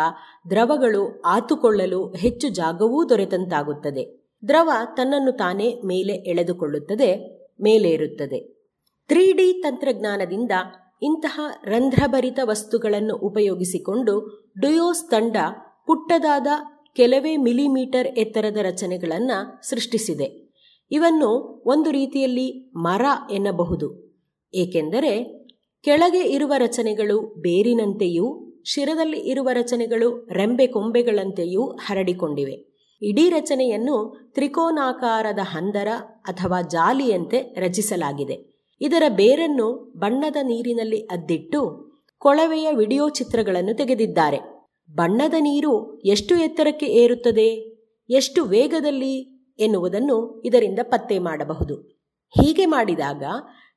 ದ್ರವಗಳು 0.51 1.23
ಆತುಕೊಳ್ಳಲು 1.23 2.13
ಹೆಚ್ಚು 2.13 2.49
ಜಾಗವೂ 2.49 3.09
ದೊರೆತಂತಾಗುತ್ತದೆ. 3.09 4.22
ದ್ರವ 4.49 4.71
ತನ್ನನ್ನು 4.97 5.33
ತಾನೇ 5.33 5.75
ಮೇಲೆ 5.85 6.13
ಎಳೆದುಕೊಳ್ಳುತ್ತದೆ, 6.13 7.41
ಮೇಲೇರುತ್ತದೆ. 7.63 8.69
ತ್ರೀ 9.09 9.33
ಡಿ 9.33 9.63
ತಂತ್ರಜ್ಞಾನದಿಂದ 9.63 10.51
ಇಂತಹ 11.03 11.41
ರಂಧ್ರಭರಿತ 11.65 12.39
ವಸ್ತುಗಳನ್ನು 12.43 13.17
ಉಪಯೋಗಿಸಿಕೊಂಡು 13.17 14.45
ಡುಯೋಸ್ 14.61 15.11
ತಂಡ 15.11 15.37
ಪುಟ್ಟದಾದ 15.87 16.47
ಕೆಲವೇ 16.95 17.37
ಮಿಲಿಮೀಟರ್ 17.37 18.07
ಎತ್ತರದ 18.07 18.57
ರಚನೆಗಳನ್ನು 18.57 19.69
ಸೃಷ್ಟಿಸಿದೆ. 19.69 20.53
ಇವನ್ನು 20.91 21.29
ಒಂದು 21.67 21.91
ರೀತಿಯಲ್ಲಿ 21.91 22.71
ಮರ 22.77 23.03
ಎನ್ನಬಹುದು. 23.31 24.19
ಏಕೆಂದರೆ 24.55 25.43
ಕೆಳಗೆ 25.83 26.21
ಇರುವ 26.21 26.53
ರಚನೆಗಳು 26.59 27.21
ಬೇರಿನಂತೆಯೂ, 27.21 28.55
ಶಿರದಲ್ಲಿ 28.65 29.21
ಇರುವ 29.21 29.49
ರಚನೆಗಳು 29.53 30.29
ರೆಂಬೆ 30.33 30.67
ಕೊಂಬೆಗಳಂತೆಯೂ 30.67 31.67
ಹರಡಿಕೊಂಡಿವೆ. 31.67 32.72
ಇಡೀ 33.03 33.31
ರಚನೆಯನ್ನು 33.31 34.29
ತ್ರಿಕೋನಾಕಾರದ 34.35 35.39
ಹಂದರ 35.43 35.89
ಅಥವಾ 36.25 36.61
ಜಾಲಿಯಂತೆ 36.61 37.55
ರಚಿಸಲಾಗಿದೆ. 37.61 38.67
ಇದರ 38.81 39.03
ಬೇರನ್ನು 39.09 39.93
ಬಣ್ಣದ 39.97 40.37
ನೀರಿನಲ್ಲಿ 40.43 41.01
ಅದ್ದಿಟ್ಟು 41.07 41.61
ಕೊಳವೆಯ 42.19 42.69
ವಿಡಿಯೋ 42.73 43.09
ಚಿತ್ರಗಳನ್ನು 43.09 43.77
ತೆಗೆದಿದ್ದಾರೆ. 43.77 44.39
ಬಣ್ಣದ 44.95 45.35
ನೀರು 45.41 46.03
ಎಷ್ಟು 46.03 46.37
ಎತ್ತರಕ್ಕೆ 46.37 46.87
ಏರುತ್ತದೆ, 46.87 47.49
ಎಷ್ಟು 48.11 48.45
ವೇಗದಲ್ಲಿ 48.45 49.15
ಎನ್ನುವುದನ್ನು 49.59 50.43
ಇದರಿಂದ 50.43 50.79
ಪತ್ತೆ 50.83 51.19
ಮಾಡಬಹುದು. 51.19 51.75
ಹೀಗೆ 52.41 52.67
ಮಾಡಿದಾಗ 52.67 53.25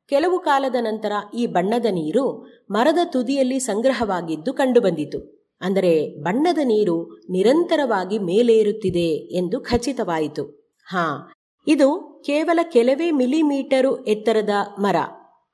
ಕೆಲವು 0.10 0.40
ಕಾಲದ 0.40 0.76
ನಂತರ 0.82 1.12
ಈ 1.34 1.46
ಬಣ್ಣದ 1.46 1.86
ನೀರು 1.86 2.46
ಮರದ 2.72 2.98
ತುದಿಯಲ್ಲಿ 3.06 3.60
ಸಂಗ್ರಹವಾಗಿದ್ದು 3.60 4.54
ಕಂಡುಬಂದಿತು. 4.54 5.35
ಅಂದರೆ 5.62 6.22
ಬಣ್ಣದ 6.22 6.58
ನೀರು 6.64 7.26
ನಿರಂತರವಾಗಿ 7.30 8.20
ಮೇಲೇರುತ್ತಿದೆ 8.20 9.38
ಎಂದು 9.38 9.60
ಖಚಿತವಾಯಿತು. 9.60 10.74
ಹಾ, 10.84 11.34
ಇದು 11.68 12.22
ಕೇವಲ 12.26 12.60
ಕೆಲವೇ 12.72 13.12
ಮಿಲಿಮೀಟರು 13.12 14.06
ಎತ್ತರದ 14.06 14.50
ಮರ. 14.80 14.96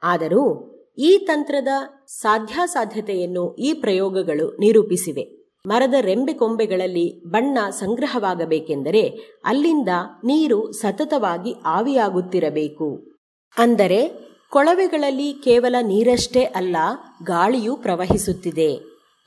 ಆದರೂ 0.03 0.71
ಈ 0.97 1.17
ತಂತ್ರದ 1.17 1.67
ಸಾಧ್ಯಾಸಾಧ್ಯತೆಯನ್ನು 2.07 3.55
ಈ 3.55 3.73
ಪ್ರಯೋಗಗಳು 3.73 4.57
ನಿರೂಪಿಸಿವೆ. 4.59 5.41
ಮರದ 5.65 5.93
ರೆಂಬೆ 6.01 6.33
ಕೊಂಬೆಗಳಲ್ಲಿ 6.33 7.23
ಬಣ್ಣ 7.29 7.57
ಸಂಗ್ರಹವಾಗಬೇಕೆಂದರೆ 7.69 9.01
ಅಲ್ಲಿಂದ 9.45 9.89
ನೀರು 10.23 10.71
ಸತತವಾಗಿ 10.71 11.53
ಆವಿಯಾಗುತ್ತಿರಬೇಕು. 11.65 13.17
ಅಂದರೆ 13.57 14.31
ಕೊಳವೆಗಳಲ್ಲಿ 14.49 15.33
ಕೇವಲ 15.33 15.75
ನೀರಷ್ಟೇ 15.81 16.43
ಅಲ್ಲ, 16.43 16.77
ಗಾಳಿಯೂ 17.23 17.75
ಪ್ರವಹಿಸುತ್ತಿದೆ. 17.75 18.75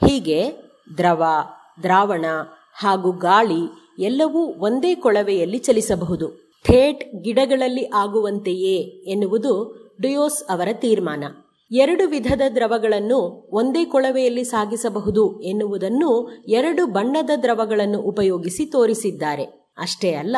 ಹೀಗೆ 0.07 0.64
ದ್ರವ, 0.99 1.23
ದ್ರಾವಣ 1.83 2.25
ಹಾಗೂ 2.75 3.13
ಗಾಳಿ 3.13 3.63
ಎಲ್ಲವೂ 3.99 4.41
ಒಂದೇ 4.41 4.95
ಕೊಳವೆಯಲ್ಲಿ 4.95 5.59
ಚಲಿಸಬಹುದು. 5.59 6.27
ಥೇಟ್ 6.65 7.23
ಗಿಡಗಳಲ್ಲಿ 7.23 7.85
ಆಗುವಂತೆಯೇ 7.95 8.77
ಎನ್ನುವುದು 9.13 9.53
ಡುಯೋಸ್ 10.01 10.51
ಅವರ 10.51 10.69
ತೀರ್ಮಾನ. 10.73 11.25
ಎರಡು 11.71 12.09
ವಿಧದ 12.09 12.41
ದ್ರವಗಳನ್ನು 12.55 13.49
ಒಂದೇ 13.53 13.85
ಕೊಳವೆಯಲ್ಲಿ 13.85 14.45
ಸಾಗಿಸಬಹುದು 14.45 15.43
ಎನ್ನುವುದನ್ನು 15.43 16.11
ಎರಡು 16.49 16.87
ಬಣ್ಣದ 16.87 17.31
ದ್ರವಗಳನ್ನು 17.43 18.01
ಉಪಯೋಗಿಸಿ 18.01 18.67
ತೋರಿಸಿದ್ದಾರೆ. 18.67 19.45
ಅಷ್ಟೇ 19.79 20.15
ಅಲ್ಲ, 20.15 20.37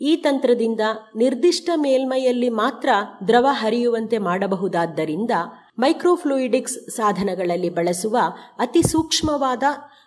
ಈ 0.00 0.16
ತಂತ್ರದಿಂದ 0.16 0.80
ನಿರ್ದಿಷ್ಟ 1.16 1.70
ಮೇಲ್ಮೈಯಲ್ಲಿ 1.76 2.48
ಮಾತ್ರ 2.48 2.88
ದ್ರವ 3.28 3.46
ಹರಿಯುವಂತೆ 3.50 4.18
ಮಾಡಬಹುದಾದ್ದರಿಂದ 4.18 5.30
ಮೈಕ್ರೋಫ್ಲೂಯಿಡಿಕ್ಸ್ 5.80 6.90
ಸಾಧನಗಳಲ್ಲಿ 6.90 7.68
ಬಳಸುವ 7.68 8.18
ಅತಿ 8.58 8.82
ಸೂಕ್ಷ್ಮವಾದ 8.82 9.62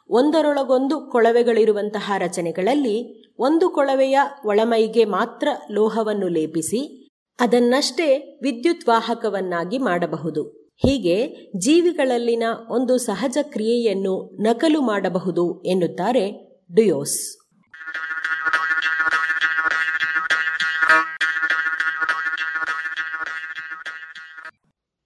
ಒಂದರೊಳಗೊಂದು 0.10 1.00
ಕೊಳವೆಗಳಿರುವಂತಹ 1.12 2.12
ರಚನೆಗಳಲ್ಲಿ 2.18 3.24
ಒಂದು 3.40 3.70
ಕೊಳವೆಯ 3.70 4.20
ಒಳಮೈಗೆ 4.46 5.06
ಮಾತ್ರ 5.06 5.48
ಲೋಹವನ್ನು 5.72 6.28
ಲೇಪಿಸಿ 6.28 7.10
ಅದನ್ನಷ್ಟೇ 7.40 8.40
ವಿದ್ಯುತ್ 8.44 8.90
ವಾಹಕವನ್ನಾಗಿ 8.90 9.78
ಮಾಡಬಹುದು. 9.78 10.44
ಹೀಗೆ 10.78 11.36
ಜೀವಿಗಳಲ್ಲಿನ 11.58 12.44
ಒಂದು 12.70 12.98
ಸಹಜ 12.98 13.38
ಕ್ರಿಯೆಯನ್ನು 13.42 14.36
ನಕಲು 14.42 14.82
ಮಾಡಬಹುದು 14.82 15.64
ಎನ್ನುತ್ತಾರೆ 15.64 16.26
ಡುಯೋಸ್. 16.76 17.43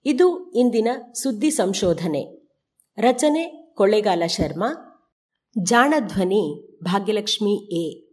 ಇದು 0.10 0.52
ಇಂದಿನ 0.52 0.88
ಸುದ್ದಿ 1.14 1.50
ಸಂಶೋಧನೆ. 1.50 2.50
ರಚನೆ 2.98 3.74
ಕೊಳ್ಳೇಗಾಲ 3.76 4.24
ಶರ್ಮಾ, 4.26 4.74
ಜಾಣಧ್ವನಿ 5.64 6.68
ಭಾಗ್ಯಲಕ್ಷ್ಮಿ 6.84 7.76
ಎ. 7.76 8.08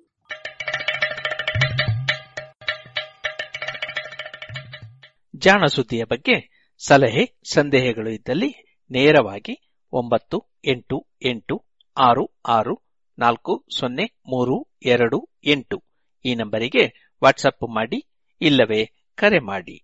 ಜಾಣ 5.36 5.66
ಸುದ್ದಿಯ 5.66 6.04
ಬಗ್ಗೆ 6.04 6.68
ಸಲಹೆ, 6.86 7.40
ಸಂದೇಹಗಳು 7.52 8.10
ಇದ್ದಲ್ಲಿ 8.10 8.78
ನೇರವಾಗಿ 8.90 9.78
ಒಂಬತ್ತು, 9.92 10.44
ಎಂಟು 10.64 11.06
ಎಂಟು, 11.24 11.64
ಆರು 11.98 12.40
ಆರು, 12.46 12.82
ನಾಲ್ಕು, 13.18 13.66
ಸೊನ್ನೆ, 13.78 14.04
ಮೂರು, 14.04 14.78
ಎರಡು, 14.82 15.28
ಎಂಟು 15.44 15.84
ಈ 16.24 16.34
ನಂಬರಿಗೆ 16.34 17.14
ವಾಟ್ಸಪ್ 17.24 17.74
ಮಾಡಿ 17.74 18.12
ಇಲ್ಲವೇ 18.40 19.10
ಕರೆ 19.14 19.38
ಮಾಡಿ. 19.38 19.83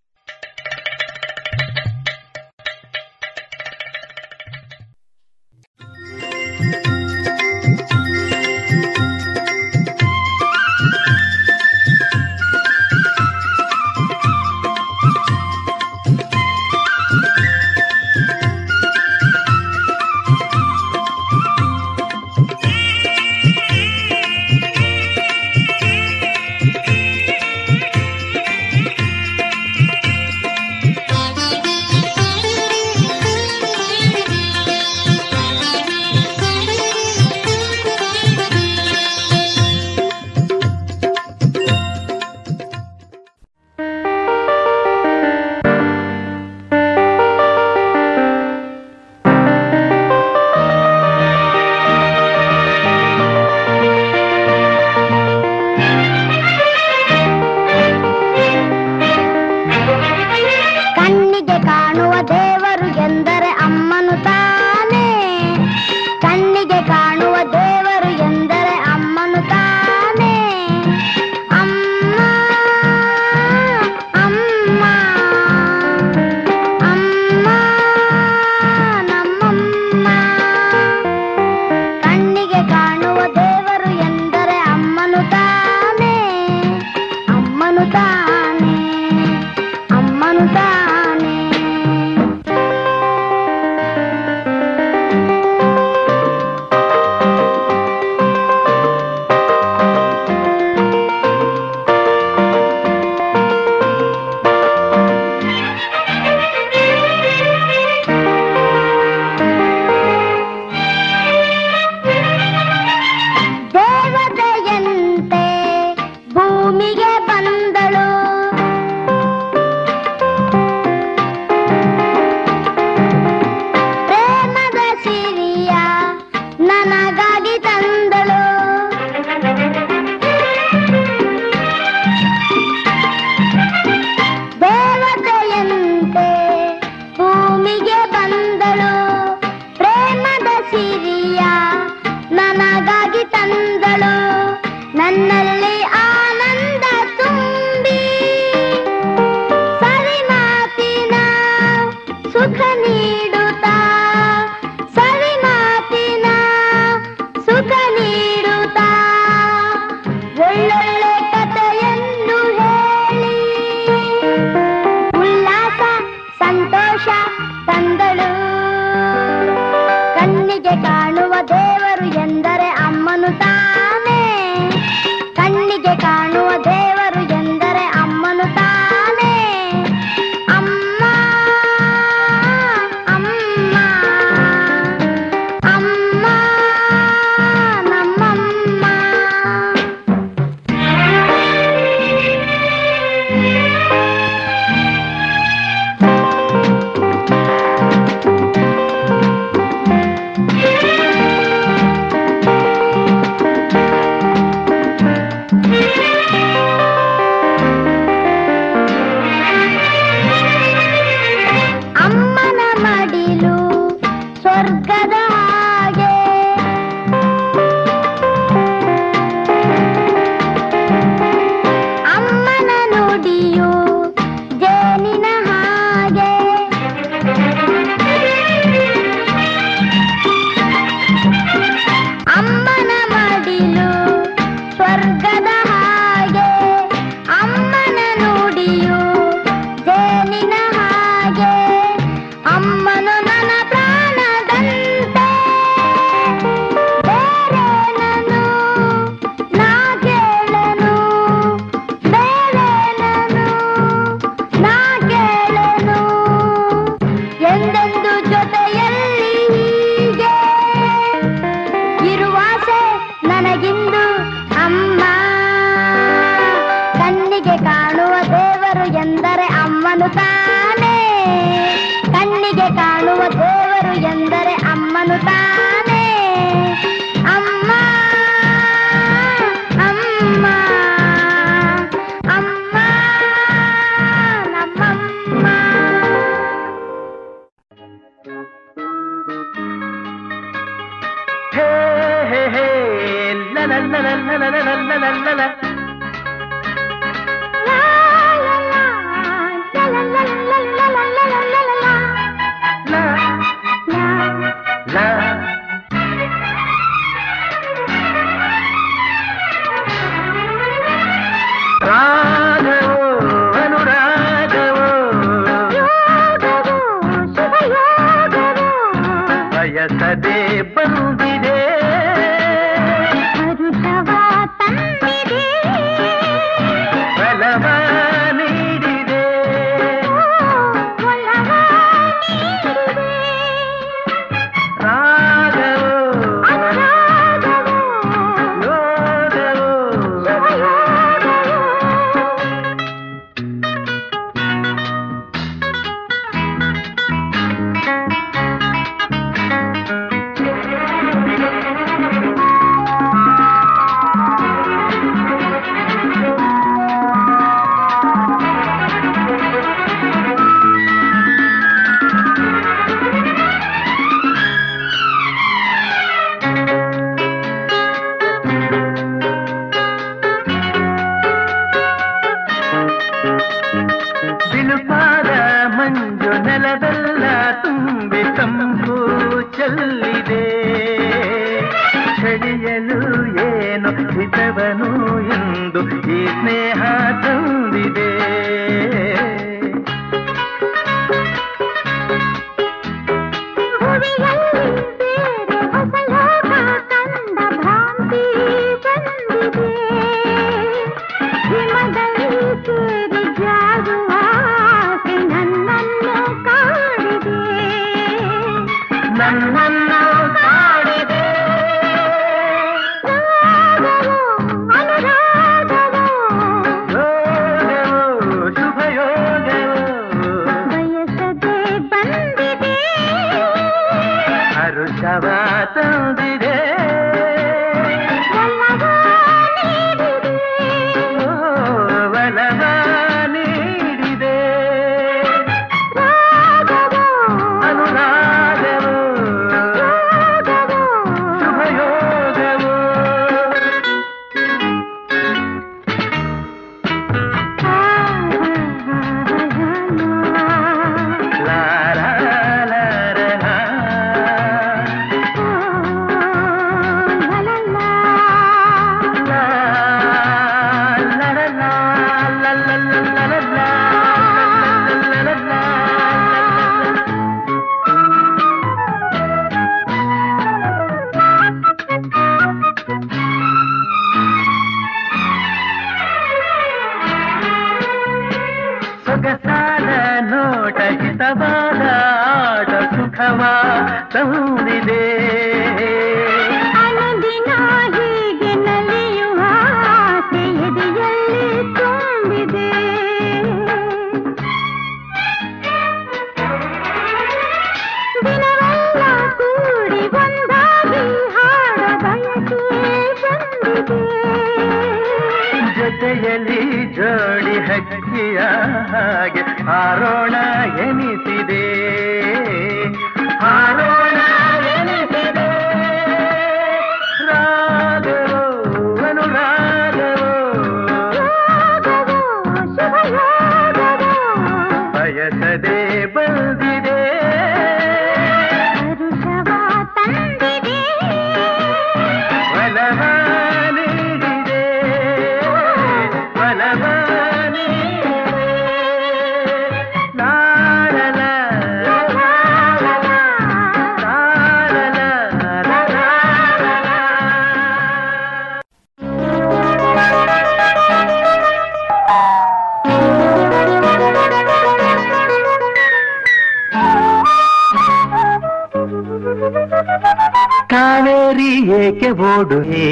ಏಕೆ 561.91 562.11
ಓಡುವೆ 562.11 562.89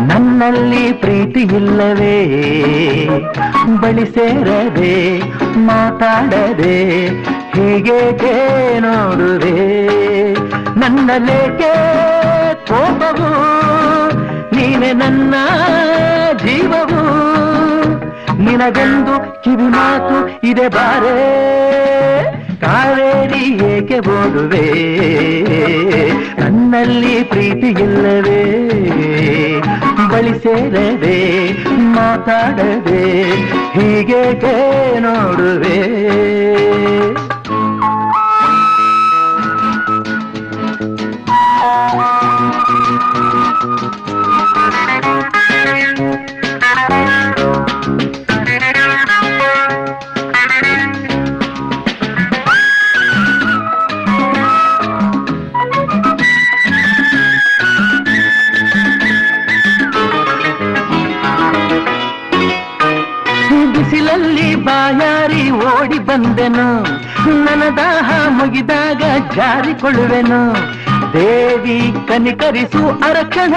ನನ್ನಲ್ಲಿ 0.00 0.92
ಪ್ರೀತಿ 0.92 1.40
ಇಲ್ಲವೇ? 1.40 2.16
ಬಳಿ 3.80 4.06
ಸೇರದೆ, 4.06 5.20
ಮಾತಾಡದೆ 5.56 7.06
ಹೀಗೇಕೆ 7.54 8.32
ನೋಡುವೆ 8.78 9.54
ನನ್ನಲ್ಲೇಕೆ 10.76 11.72
ಕೋಪವು? 12.66 13.30
ನೀನೆ 14.54 14.92
ನನ್ನ 14.92 15.34
ಜೀವವು? 16.44 17.02
ನಿನಗೊಂದು 18.42 19.42
ಕಿವಿ 19.42 19.62
ಮಾತು 19.62 20.46
ಇದೆ 20.46 20.68
ಬಾರೇ? 20.68 21.63
ಕಾವೇರಿ 22.74 23.72
ಏಕೆ 23.72 23.98
ಓಡುವೆ 23.98 24.62
ನನ್ನಲ್ಲಿ 26.38 27.24
ಪ್ರೀತಿ 27.24 27.66
ಇಲ್ಲವೇ? 27.66 28.40
ಬಳಿ 30.10 30.34
ಸೇರದೆ 30.38 31.18
ಮಾತಾಡದೆ 31.78 33.04
ಹೀಗೆ 33.74 34.22
ನೋಡುವೆ? 35.00 35.78
ಮುಗಿದಾಗ 68.64 69.34
ಜಾರಿಕೊಳ್ಳುವೆನು. 69.34 70.54
ದೇವಿ 71.12 71.94
ಕನಿಕರಿಸು 72.08 72.88
ಅರಕ್ಷಣ. 72.88 73.54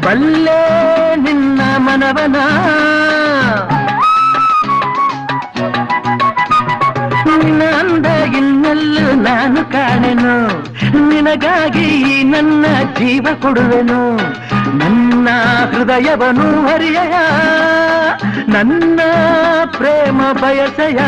ಬಲ್ಲೆ 0.00 1.16
ನಿನ್ನ 1.16 1.60
ಮನವನ. 1.76 2.36
ನಿನ್ನಂದ 7.26 8.06
ಇನ್ನೆಲ್ಲೂ 8.36 9.14
ನಾನು 9.14 9.64
ಕಾಣೆನು. 9.64 10.48
ನಿನಗಾಗಿ 11.08 12.22
ನನ್ನ 12.24 12.66
ಜೀವ 12.98 13.26
ಕೊಡುವೆನು. 13.42 14.16
ನನ್ನ 14.78 15.28
ಹೃದಯವನು 15.72 16.68
ಹರಿಯಯ. 16.68 17.14
ನನ್ನ 18.48 19.00
ಪ್ರೇಮ 19.76 20.20
ಬಯಸಯ. 20.32 20.98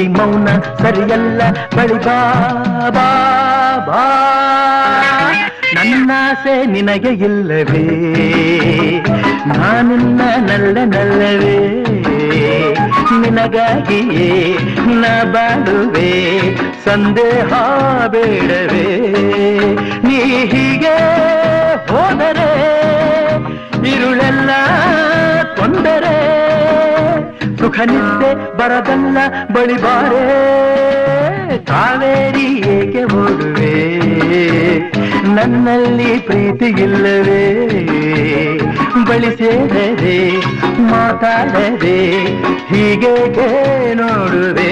ಈ 0.00 0.02
ಮೌನ 0.08 0.48
ಸರಿಯಲ್ಲ, 0.82 1.40
ಬಳಿ 1.76 1.98
ಬಾ 2.04 3.08
ಬಾ 3.88 4.02
ನನ್ನಾಸೆ 5.76 6.54
ನಿನಗೆ 6.72 7.12
ಇಲ್ಲವೇ? 7.26 7.84
ನಾನಿನ್ನ 9.50 10.20
ನಲ್ಲ 10.48 10.76
ನಲ್ಲವೇ? 10.94 11.56
ನಿನಗಾಗಿಯೇ 13.22 14.30
ನ 15.00 15.04
ಬಾಳುವೆ, 15.32 16.12
ಸಂದೇಹ 16.84 17.50
ಬೇಡವೇ? 18.14 18.86
ನೀ 20.06 20.18
ಹೀಗೆ 20.52 20.96
ಹೋದರೆ, 21.90 22.50
ಇರುಳೆಲ್ಲ 23.92 24.50
ಸುಖ 27.64 27.80
ನಿದ್ದೆ 27.90 28.30
ಬರದಲ್ಲ, 28.58 29.18
ಬಳಿ 29.54 29.76
ಬಾರೆ. 29.82 30.24
ಕಾವೇರಿ 31.68 32.46
ಏಕೆ 32.74 33.02
ಓಡುವೆ 33.20 33.76
ನನ್ನಲ್ಲಿ 35.36 36.10
ಪ್ರೀತಿ 36.26 36.68
ಇಲ್ಲವೇ? 36.84 37.44
ಬಳಿ 39.08 39.30
ಸೇರದೆ, 39.38 40.18
ಮಾತಾಡದೆ 40.90 41.98
ಹೀಗೆ 42.70 43.14
ನೋಡುವೆ? 44.00 44.70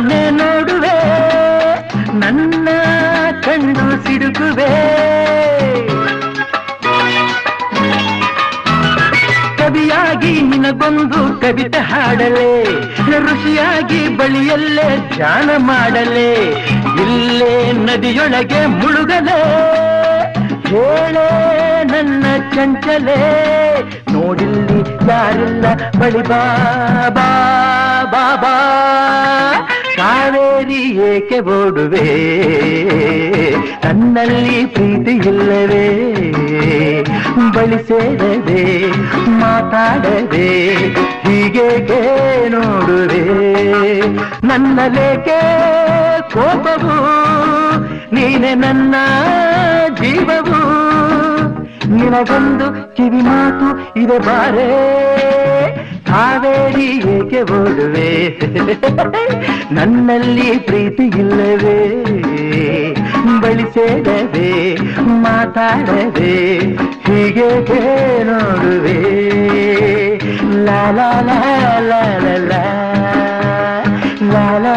ದುರುದುರನ್ನೇ 0.00 0.20
ನೋಡುವೆ, 0.40 0.98
ನನ್ನ 2.20 2.68
ಕಣ್ಣು 3.44 3.86
ಸಿಡುಕುವೆ. 4.04 4.68
ಕವಿಯಾಗಿ 9.58 10.32
ನಿನಗೊಂದು 10.50 11.20
ಕವಿತೆ 11.42 11.82
ಹಾಡಲೆ, 11.90 12.50
ಋಷಿಯಾಗಿ 13.26 14.00
ಬಳಿಯಲ್ಲೇ 14.18 14.88
ಧ್ಯಾನ 15.14 15.50
ಮಾಡಲೆ. 15.68 16.30
ಇಲ್ಲೇ 17.04 17.52
ನದಿಯೊಳಗೆ 17.86 18.62
ಮುಳುಗಲೆ, 18.78 19.40
ಹೇಳೆ 20.70 21.28
ನನ್ನ 21.92 22.24
ಚಂಚಲೆ. 22.54 23.20
ನೋಡಿಲ್ಲಿ 24.14 24.80
ಯಾರಿಲ್ಲ 25.10 25.66
ಬಳಿ 26.00 26.24
ಬಾ 26.30 26.42
ಬಾ 27.18 27.28
ಬಾ. 28.42 28.54
ಕಾವೇರಿ 30.00 30.82
ಏಕೆ 31.08 31.38
ಓಡುವೆ? 31.40 32.06
ತನ್ನಲ್ಲಿ 33.82 34.66
ಪ್ರೀತಿ 34.66 35.10
ಇಲ್ಲವೇ? 35.28 35.88
ಬಳಿ 37.54 37.78
ಸೇರದೆ, 37.88 38.64
ಮಾತಾಡದೆ, 39.40 40.48
ಹೀಗೆ 41.24 41.68
ನೋಡುವೆ 42.48 43.24
ನನ್ನಲೇಕೆ 44.46 45.40
ಕೋಪವು, 46.34 46.96
ನೀನೆ 48.14 48.54
ನನ್ನ 48.54 48.94
ಜೀವವು. 50.00 50.60
ನಿನಗೊಂದು 51.94 52.96
ಕಿವಿ 52.96 53.22
ಮಾತು 53.22 54.00
ಇದೆ 54.00 54.18
ಬಾರೇ. 54.18 54.70
ಹಾವೇರಿ 56.10 56.88
ಏಕೆ 57.14 57.40
ಓಡುವೆ 57.52 58.10
ನನ್ನಲ್ಲಿ 59.72 60.48
ಪ್ರೀತಿ 60.66 61.06
ಇಲ್ಲವೇ 61.20 61.78
ಬಳಿ 63.42 63.66
ಸೇರದೆ 63.74 64.50
ಮಾತಾಡದೆ 65.24 66.36
ಹೀಗೆ 67.06 67.50
ನೋಡುವೆ 68.24 68.98
ಲಾಲ 70.66 70.98
ಲಾಲ 71.28 71.90
ಲಾಲಾ 71.90 72.52
ಲಾಲ 74.32 74.74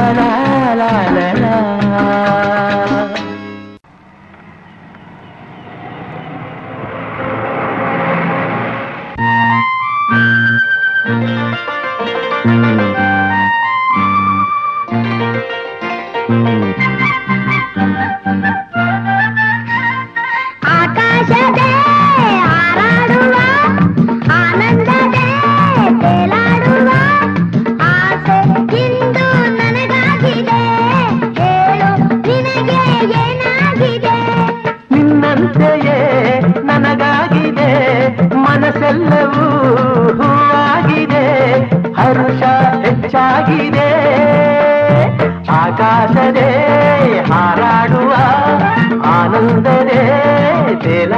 ಆಸರೆ 45.94 46.50
ಹಾರಾಡುವ 47.32 48.12
ಆನಂದರೇ 49.16 50.02
ತೆಲ 50.84 51.14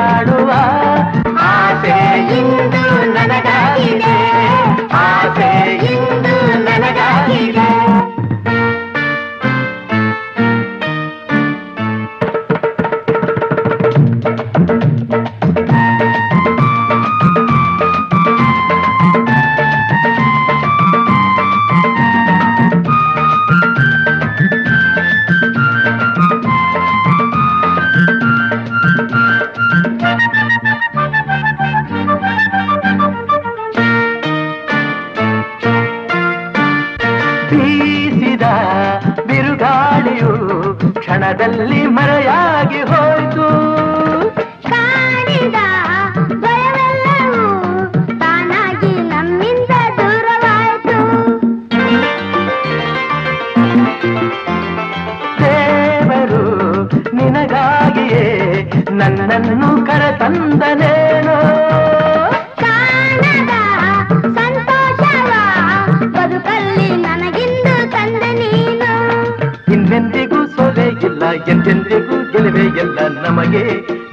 ಎಂದೆಂದಿಗೂ 71.48 72.32
ಗೆಲುವೆ 72.32 72.66
ಎಲ್ಲ 72.80 73.08
ನಮಗೆ 73.08 73.64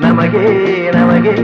ನಮಗೆ 0.01 0.45
ನಮಗೆ. 0.91 1.37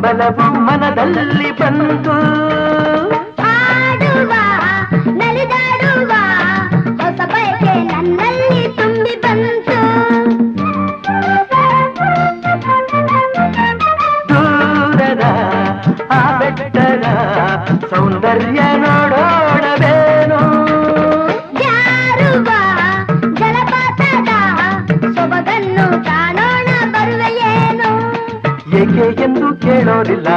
ಬಲವು 0.00 0.46
ಮನದಲ್ಲಿ 0.60 1.50
ಬಂತು 1.52 2.43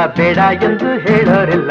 ಬೇಡ 0.06 0.38
ಎಂದು 0.38 0.98
ಹೇಳೋರಿಲ್ಲ 0.98 1.70